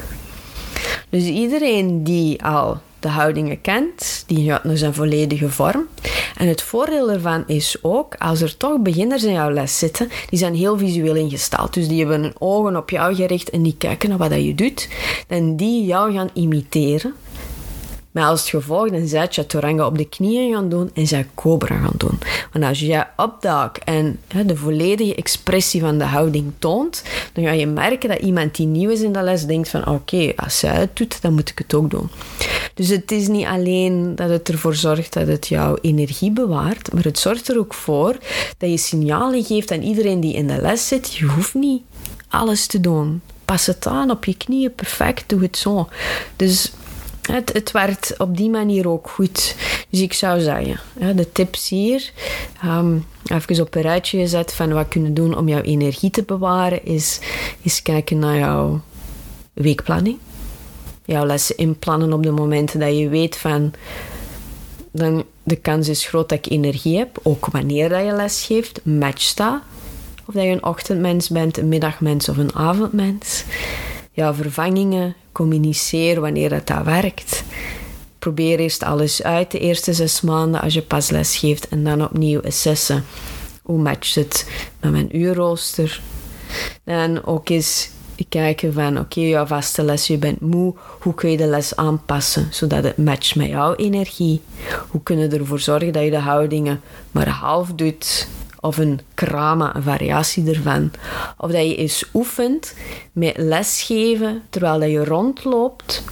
Dus 1.10 1.24
iedereen 1.24 2.04
die 2.04 2.44
al 2.44 2.82
de 3.04 3.10
houdingen 3.10 3.62
kent, 3.62 4.24
die 4.28 4.50
gaat 4.50 4.64
naar 4.64 4.78
zijn 4.78 4.94
volledige 4.94 5.50
vorm. 5.50 5.88
En 6.38 6.48
het 6.48 6.62
voordeel 6.62 7.12
ervan 7.12 7.44
is 7.48 7.78
ook, 7.82 8.16
als 8.18 8.42
er 8.42 8.58
toch 8.58 8.80
beginners 8.80 9.24
in 9.24 9.34
jouw 9.34 9.52
les 9.52 9.80
zitten, 9.80 10.10
die 10.30 10.40
zijn 10.40 10.56
heel 10.56 10.78
visueel 10.78 11.16
ingesteld. 11.16 11.74
Dus 11.74 11.88
die 11.88 12.00
hebben 12.00 12.22
hun 12.22 12.34
ogen 12.38 12.78
op 12.78 12.90
jou 12.90 13.16
gericht 13.16 13.50
en 13.50 13.64
die 13.64 13.76
kijken 13.78 14.10
naar 14.10 14.18
wat 14.18 14.34
je 14.34 14.56
doet. 14.56 14.90
En 15.28 15.56
die 15.56 15.86
jou 15.86 16.14
gaan 16.14 16.30
imiteren. 16.34 17.14
Maar 18.14 18.26
als 18.26 18.50
gevolg, 18.50 18.90
dan 18.90 19.08
zij 19.08 19.28
chaturanga 19.30 19.86
op 19.86 19.98
de 19.98 20.10
knieën 20.10 20.54
gaan 20.54 20.70
doen 20.70 20.90
en 20.94 21.08
zij 21.08 21.28
cobra 21.36 21.76
gaan 21.76 21.94
doen. 21.98 22.20
Want 22.52 22.66
als 22.66 22.80
jij 22.80 23.08
opduikt 23.18 23.84
en 23.84 24.20
de 24.46 24.56
volledige 24.56 25.16
expressie 25.16 25.82
van 25.82 25.98
de 25.98 26.04
houding 26.04 26.52
toont, 26.60 27.04
dan 27.34 27.44
ga 27.44 27.52
je 27.52 27.68
merken 27.68 28.10
dat 28.10 28.20
iemand 28.20 28.56
die 28.56 28.68
nieuw 28.68 28.90
is 28.90 29.02
in 29.02 29.14
de 29.14 29.22
les 29.22 29.46
denkt 29.46 29.70
van 29.70 29.88
oké, 29.88 30.34
als 30.36 30.60
zij 30.60 30.76
het 30.76 30.96
doet, 30.96 31.22
dan 31.22 31.34
moet 31.34 31.50
ik 31.50 31.58
het 31.58 31.74
ook 31.74 31.90
doen. 31.90 32.10
Dus 32.74 32.88
het 32.88 33.12
is 33.12 33.28
niet 33.28 33.46
alleen 33.46 34.16
dat 34.16 34.30
het 34.30 34.50
ervoor 34.50 34.76
zorgt 34.76 35.14
dat 35.14 35.28
het 35.28 35.48
jouw 35.48 35.78
energie 35.82 36.32
bewaart, 36.32 36.94
maar 36.94 37.04
het 37.04 37.20
zorgt 37.20 37.50
er 37.50 37.60
ook 37.60 37.74
voor 37.74 38.18
dat 38.58 38.70
je 38.70 38.78
signalen 38.78 39.44
geeft 39.44 39.72
aan 39.72 39.82
iedereen 39.82 40.20
die 40.20 40.34
in 40.34 40.48
de 40.48 40.62
les 40.62 40.88
zit. 40.88 41.14
Je 41.14 41.26
hoeft 41.26 41.54
niet 41.54 41.82
alles 42.28 42.68
te 42.68 42.80
doen. 42.80 43.22
Pas 43.46 43.66
het 43.66 43.88
aan 43.88 44.12
op 44.12 44.26
je 44.26 44.38
knieën, 44.38 44.74
perfect, 44.76 45.24
doe 45.28 45.42
het 45.42 45.58
zo. 45.58 45.88
Dus 46.36 46.72
het, 47.32 47.54
het 47.54 47.72
werkt 47.72 48.18
op 48.18 48.38
die 48.38 48.50
manier 48.50 48.90
ook 48.90 49.10
goed. 49.10 49.56
Dus 49.90 50.02
ik 50.02 50.14
zou 50.14 50.40
zeggen, 50.40 50.80
de 51.16 51.32
tips 51.32 51.70
hier, 51.70 52.12
um, 52.66 53.06
even 53.26 53.62
op 53.62 53.76
een 53.76 53.82
rijtje 53.82 54.20
gezet 54.20 54.54
van 54.54 54.74
wat 54.74 54.88
kunnen 54.88 55.14
doen 55.14 55.38
om 55.38 55.48
jouw 55.48 55.62
energie 55.62 56.10
te 56.10 56.24
bewaren, 56.24 56.86
is, 56.86 57.20
is 57.62 57.82
kijken 57.82 58.20
naar 58.20 58.38
jouw 58.38 58.82
weekplanning 59.54 60.18
jouw 61.06 61.26
lessen 61.26 61.58
inplannen 61.58 62.14
op 62.14 62.24
de 62.24 62.32
momenten 62.32 62.80
dat 62.80 62.98
je 62.98 63.10
weet 63.10 63.38
van 63.38 63.74
dan 64.92 65.24
de 65.44 65.56
kans 65.56 65.88
is 65.88 66.06
groot 66.06 66.30
dat 66.30 66.38
ik 66.38 66.52
energie 66.52 66.98
heb, 66.98 67.20
ook 67.24 67.46
wanneer 67.46 67.90
dat 67.90 68.06
je 68.06 68.12
les 68.12 68.46
geeft, 68.46 68.80
match 68.84 69.34
dat. 69.34 69.60
Of 70.26 70.34
dat 70.34 70.44
je 70.44 70.50
een 70.50 70.66
ochtendmens 70.66 71.30
bent, 71.30 71.58
een 71.58 71.68
middagmens 71.68 72.30
of 72.30 72.38
een 72.38 72.56
avondmens. 72.56 73.44
Jouw 74.16 74.34
vervangingen, 74.34 75.16
communiceer 75.32 76.22
wanneer 76.22 76.50
dat, 76.50 76.68
dat 76.68 76.84
werkt. 76.84 77.44
Probeer 78.20 78.60
eerst 78.60 78.84
alles 78.84 79.24
uit 79.24 79.52
de 79.52 79.60
eerste 79.60 79.94
zes 79.94 80.22
maanden 80.22 80.62
als 80.62 80.74
je 80.74 80.82
pas 80.82 81.10
les 81.10 81.38
geeft 81.38 81.68
en 81.68 81.84
dan 81.84 82.04
opnieuw 82.04 82.42
assessen. 82.42 83.06
Hoe 83.62 83.80
matcht 83.80 84.16
het 84.16 84.50
met 84.80 84.92
mijn 84.92 85.18
uurrooster? 85.18 86.02
En 86.84 87.26
ook 87.26 87.50
eens 87.50 87.90
kijken 88.30 88.74
van 88.74 89.00
oké, 89.00 89.20
jouw 89.20 89.46
vaste 89.46 89.84
les, 89.84 90.08
je 90.08 90.18
bent 90.18 90.42
moe, 90.42 90.74
hoe 91.00 91.14
kun 91.14 91.30
je 91.32 91.38
de 91.38 91.48
les 91.48 91.76
aanpassen 91.76 92.48
zodat 92.52 92.84
het 92.84 92.98
matcht 92.98 93.36
met 93.36 93.48
jouw 93.48 93.76
energie? 93.76 94.42
Hoe 94.90 95.04
kunnen 95.04 95.30
we 95.30 95.38
ervoor 95.38 95.60
zorgen 95.60 95.94
dat 95.94 96.04
je 96.04 96.10
de 96.10 96.18
houdingen 96.18 96.82
maar 97.12 97.30
half 97.30 97.72
doet 97.76 98.28
of 98.64 98.78
een 98.78 99.00
krama, 99.14 99.76
variatie 99.82 100.50
ervan. 100.50 100.92
Of 101.38 101.52
dat 101.52 101.62
je 101.62 101.76
eens 101.76 102.06
oefent 102.14 102.74
met 103.12 103.38
lesgeven 103.38 104.42
terwijl 104.50 104.80
dat 104.80 104.90
je 104.90 105.06
rondloopt 105.06 106.04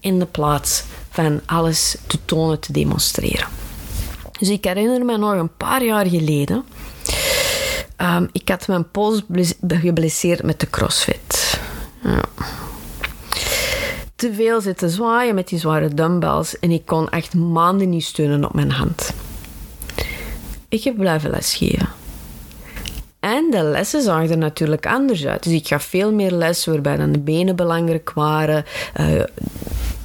in 0.00 0.18
de 0.18 0.26
plaats 0.26 0.84
van 1.10 1.40
alles 1.46 1.96
te 2.06 2.18
tonen, 2.24 2.60
te 2.60 2.72
demonstreren. 2.72 3.48
Dus 4.38 4.48
ik 4.48 4.64
herinner 4.64 5.04
me 5.04 5.16
nog 5.16 5.32
een 5.32 5.56
paar 5.56 5.84
jaar 5.84 6.06
geleden. 6.06 6.64
Um, 7.96 8.28
ik 8.32 8.48
had 8.48 8.66
mijn 8.66 8.90
pols 8.90 9.22
geblesseerd 9.68 10.42
met 10.42 10.60
de 10.60 10.70
crossfit. 10.70 11.60
Ja. 12.02 12.22
Te 14.16 14.34
veel 14.34 14.60
zitten 14.60 14.90
zwaaien 14.90 15.34
met 15.34 15.48
die 15.48 15.58
zware 15.58 15.94
dumbbells 15.94 16.58
en 16.58 16.70
ik 16.70 16.86
kon 16.86 17.08
echt 17.08 17.34
maanden 17.34 17.88
niet 17.88 18.04
steunen 18.04 18.44
op 18.44 18.54
mijn 18.54 18.70
hand. 18.70 19.12
Ik 20.70 20.84
heb 20.84 20.96
blijven 20.96 21.30
lesgeven. 21.30 21.88
En 23.20 23.50
de 23.50 23.62
lessen 23.62 24.02
zagen 24.02 24.30
er 24.30 24.38
natuurlijk 24.38 24.86
anders 24.86 25.26
uit. 25.26 25.42
Dus 25.42 25.52
ik 25.52 25.66
gaf 25.66 25.82
veel 25.82 26.12
meer 26.12 26.30
les 26.30 26.66
waarbij 26.66 26.96
dan 26.96 27.12
de 27.12 27.18
benen 27.18 27.56
belangrijk 27.56 28.12
waren. 28.12 28.64
Uh, 29.00 29.22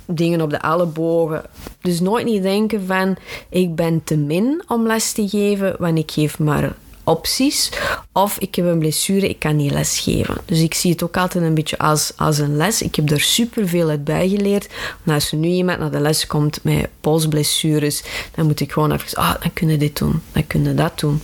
dingen 0.06 0.42
op 0.42 0.50
de 0.50 0.58
ellebogen. 0.58 1.44
Dus 1.82 2.00
nooit 2.00 2.26
niet 2.26 2.44
denken 2.44 2.86
van 2.86 3.16
ik 3.50 3.76
ben 3.76 4.04
te 4.04 4.18
min 4.18 4.64
om 4.68 4.88
les 4.88 5.12
te 5.12 5.30
geven, 5.30 5.76
want 5.80 5.98
ik 5.98 6.12
geef 6.12 6.40
maar 6.40 6.76
opties. 7.06 7.72
Of 8.12 8.38
ik 8.38 8.56
heb 8.56 8.66
een 8.66 8.80
blessure, 8.80 9.30
ik 9.30 9.40
kan 9.40 9.56
niet 9.56 9.72
lesgeven. 9.72 10.38
Dus 10.46 10.60
ik 10.60 10.74
zie 10.74 10.92
het 10.92 11.04
ook 11.04 11.18
altijd 11.18 11.44
een 11.44 11.54
beetje 11.54 11.78
als, 11.78 12.14
als 12.16 12.38
een 12.38 12.56
les. 12.56 12.82
Ik 12.82 12.96
heb 12.96 13.10
er 13.10 13.22
superveel 13.22 13.90
uit 13.90 14.04
bijgeleerd. 14.04 14.68
Maar 15.04 15.16
als 15.16 15.32
nu 15.32 15.48
iemand 15.48 15.80
naar 15.80 15.92
de 15.92 16.00
les 16.00 16.28
komt 16.28 16.60
met 16.64 16.88
polsblessures, 17.02 18.04
dan 18.36 18.46
moet 18.46 18.60
ik 18.60 18.72
gewoon 18.72 18.92
even, 18.92 19.18
ah, 19.18 19.42
dan 19.42 19.54
kunnen 19.54 19.80
dit 19.80 19.98
doen, 19.98 20.22
dan 20.32 20.48
kunnen 20.48 20.76
dat 20.76 21.00
doen. 21.00 21.22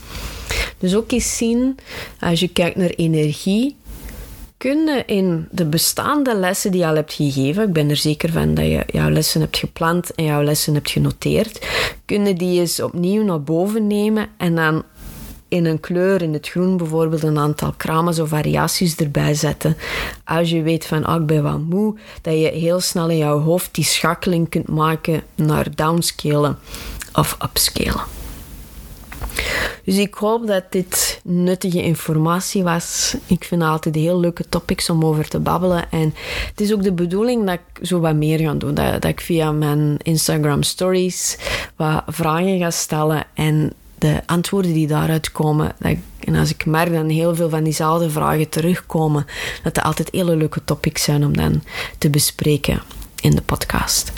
Dus 0.78 0.96
ook 0.96 1.12
eens 1.12 1.38
zien, 1.38 1.78
als 2.20 2.40
je 2.40 2.48
kijkt 2.48 2.76
naar 2.76 2.90
energie, 2.90 3.76
kunnen 4.62 5.08
in 5.08 5.48
de 5.52 5.66
bestaande 5.66 6.36
lessen 6.36 6.72
die 6.72 6.82
je 6.82 6.88
al 6.88 6.96
hebt 6.96 7.14
gegeven, 7.14 7.68
ik 7.68 7.74
ben 7.74 7.90
er 7.90 7.96
zeker 7.96 8.32
van 8.32 8.54
dat 8.54 8.66
je 8.66 8.84
jouw 8.88 9.10
lessen 9.10 9.42
hebt 9.42 9.58
gepland 9.58 10.16
en 10.16 10.24
jouw 10.24 10.44
lessen 10.44 10.74
hebt 10.74 10.90
genoteerd, 10.90 11.68
kunnen 12.06 12.36
die 12.36 12.60
eens 12.60 12.82
opnieuw 12.82 13.24
naar 13.24 13.42
boven 13.42 13.88
nemen 13.88 14.28
en 14.38 14.56
dan 14.56 14.84
in 15.52 15.66
een 15.66 15.80
kleur, 15.80 16.22
in 16.22 16.34
het 16.34 16.50
groen 16.50 16.78
bijvoorbeeld, 16.78 17.24
een 17.24 17.38
aantal 17.38 17.74
kramen 17.78 18.22
of 18.22 18.30
variaties 18.30 18.96
erbij 18.96 19.34
zetten. 19.34 19.78
Als 20.26 20.50
je 20.50 20.62
weet 20.62 20.86
van, 20.86 21.06
ah, 21.06 21.22
ik 21.22 21.26
ben 21.26 21.44
wat 21.44 21.60
moe, 21.60 21.96
dat 22.22 22.34
je 22.34 22.48
heel 22.48 22.80
snel 22.80 23.10
in 23.10 23.18
jouw 23.18 23.40
hoofd 23.40 23.76
die 23.76 23.84
schakeling 23.84 24.50
kunt 24.50 24.68
maken 24.68 25.24
naar 25.36 25.76
downscalen 25.76 26.60
of 27.14 27.38
upscalen. 27.44 28.04
Dus 29.84 29.98
ik 29.98 30.14
hoop 30.14 30.48
dat 30.48 30.64
dit 30.70 31.20
nuttige 31.24 31.84
informatie 31.84 32.64
was. 32.64 33.16
Ik 33.26 33.44
vind 33.44 33.62
altijd 33.62 33.96
heel 33.96 34.20
leuke 34.20 34.50
topics 34.50 34.90
om 34.90 35.06
over 35.06 35.28
te 35.28 35.40
babbelen. 35.40 35.92
En 35.92 36.14
het 36.50 36.62
is 36.62 36.74
ook 36.74 36.84
de 36.84 36.94
bedoeling 36.94 37.46
dat 37.46 37.54
ik 37.54 37.86
zo 37.86 38.00
wat 38.00 38.16
meer 38.16 38.40
ga 38.40 38.54
doen. 38.54 38.74
Dat, 38.74 38.92
dat 38.92 39.06
ik 39.06 39.22
via 39.22 39.52
mijn 39.52 39.98
Instagram 39.98 40.64
stories 40.64 41.38
wat 41.76 42.04
vragen 42.08 42.60
ga 42.60 42.72
stellen. 42.72 43.24
En 43.34 43.74
de 44.02 44.22
antwoorden 44.26 44.74
die 44.74 44.88
daaruit 44.88 45.32
komen, 45.32 45.76
dat 45.80 45.92
ik, 45.92 46.00
en 46.20 46.36
als 46.36 46.50
ik 46.50 46.66
merk 46.66 46.94
dat 46.94 47.10
heel 47.10 47.36
veel 47.36 47.50
van 47.50 47.64
diezelfde 47.64 48.10
vragen 48.10 48.50
terugkomen, 48.50 49.26
dat 49.64 49.76
het 49.76 49.86
altijd 49.86 50.10
hele 50.12 50.36
leuke 50.36 50.64
topics 50.64 51.04
zijn 51.04 51.26
om 51.26 51.38
dan 51.38 51.64
te 51.98 52.10
bespreken 52.10 52.82
in 53.22 53.32
de 53.32 53.42
podcast. 53.42 54.12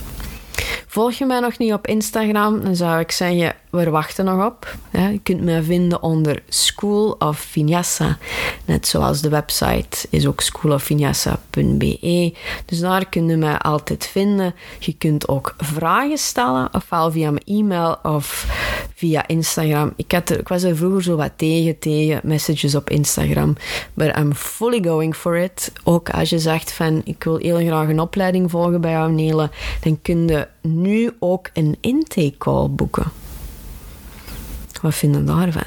Volg 0.88 1.14
je 1.14 1.26
mij 1.26 1.40
nog 1.40 1.58
niet 1.58 1.74
op 1.74 1.88
Instagram, 1.88 2.64
dan 2.64 2.76
zou 2.76 3.00
ik 3.00 3.12
zeggen, 3.12 3.56
we 3.70 3.90
wachten 3.90 4.26
nog 4.26 4.46
op. 4.46 4.76
je 4.92 5.20
kunt 5.24 5.42
mij 5.42 5.64
vinden 5.64 6.04
onder 6.04 6.44
School 6.50 7.16
of 7.20 7.38
Vinyasa. 7.38 8.18
Net 8.66 8.88
zoals 8.88 9.22
de 9.22 9.30
website 9.30 10.08
is 10.10 10.28
ook 10.28 10.42
schoolofvinyasa.be. 10.42 12.34
Dus 12.66 12.80
daar 12.80 13.10
kun 13.10 13.28
je 13.28 13.38
mij 13.38 13.58
altijd 13.58 14.08
vinden. 14.08 14.56
Je 14.80 14.94
kunt 14.98 15.28
ook 15.28 15.56
vragen 15.58 16.18
stellen, 16.18 16.70
ofwel 16.72 17.12
via 17.12 17.32
mijn 17.32 17.46
e-mail 17.46 17.98
of 18.04 18.48
via 18.96 19.28
Instagram. 19.28 19.94
Ik, 19.96 20.12
had 20.12 20.30
ik 20.30 20.48
was 20.48 20.64
er 20.64 20.78
vroeger 20.78 21.04
zo 21.04 21.16
wat 21.16 21.32
tegen, 21.36 21.80
tegen 21.80 22.20
messages 22.24 22.76
op 22.76 22.90
Instagram. 22.90 23.56
Maar 23.94 24.20
I'm 24.20 24.34
fully 24.34 24.84
going 24.84 25.16
for 25.16 25.38
it. 25.38 25.72
Ook 25.84 26.10
als 26.10 26.30
je 26.30 26.40
zegt 26.40 26.72
van, 26.72 27.02
ik 27.06 27.24
wil 27.24 27.38
heel 27.38 27.58
graag 27.58 27.88
een 27.88 28.00
opleiding 28.00 28.52
volgen 28.52 28.82
bij 28.82 28.92
jou, 28.92 29.12
Nele, 29.12 29.50
dan 29.82 30.02
kun 30.02 30.28
je 30.28 30.43
nu 30.62 31.12
ook 31.20 31.50
een 31.54 31.78
intake 31.80 32.38
call 32.38 32.70
boeken. 32.70 33.12
Wat 34.82 34.96
vinden 34.96 35.26
daarvan? 35.26 35.64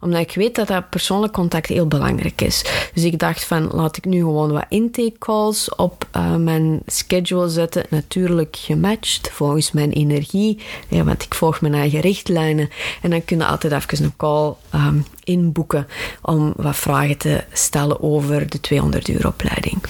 Omdat 0.00 0.20
ik 0.20 0.34
weet 0.34 0.54
dat 0.54 0.68
dat 0.68 0.90
persoonlijk 0.90 1.32
contact 1.32 1.66
heel 1.66 1.86
belangrijk 1.86 2.42
is. 2.42 2.64
Dus 2.94 3.04
ik 3.04 3.18
dacht 3.18 3.44
van, 3.44 3.68
laat 3.72 3.96
ik 3.96 4.04
nu 4.04 4.18
gewoon 4.18 4.52
wat 4.52 4.64
intake 4.68 5.18
calls 5.18 5.74
op 5.74 6.06
uh, 6.16 6.34
mijn 6.34 6.80
schedule 6.86 7.48
zetten. 7.48 7.84
Natuurlijk 7.88 8.56
gematcht, 8.56 9.30
volgens 9.32 9.72
mijn 9.72 9.92
energie. 9.92 10.58
Want 10.88 11.22
ik 11.22 11.34
volg 11.34 11.60
mijn 11.60 11.74
eigen 11.74 12.00
richtlijnen. 12.00 12.68
En 13.02 13.10
dan 13.10 13.24
kun 13.24 13.38
je 13.38 13.46
altijd 13.46 13.72
even 13.72 14.04
een 14.04 14.16
call 14.16 14.54
um, 14.74 15.04
inboeken 15.24 15.86
om 16.22 16.52
wat 16.56 16.76
vragen 16.76 17.18
te 17.18 17.44
stellen 17.52 18.02
over 18.02 18.50
de 18.50 18.60
200 18.60 19.08
uur 19.08 19.26
opleiding. 19.26 19.82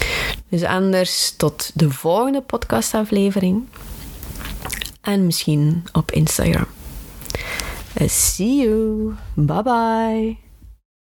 Dus 0.49 0.63
anders 0.63 1.35
tot 1.37 1.71
de 1.75 1.91
volgende 1.91 2.41
podcastaflevering. 2.41 3.65
En 5.07 5.27
misschien 5.27 5.85
op 5.93 6.11
Instagram. 6.11 6.67
See 8.07 8.57
you. 8.57 9.15
Bye 9.35 9.63
bye. 9.63 10.46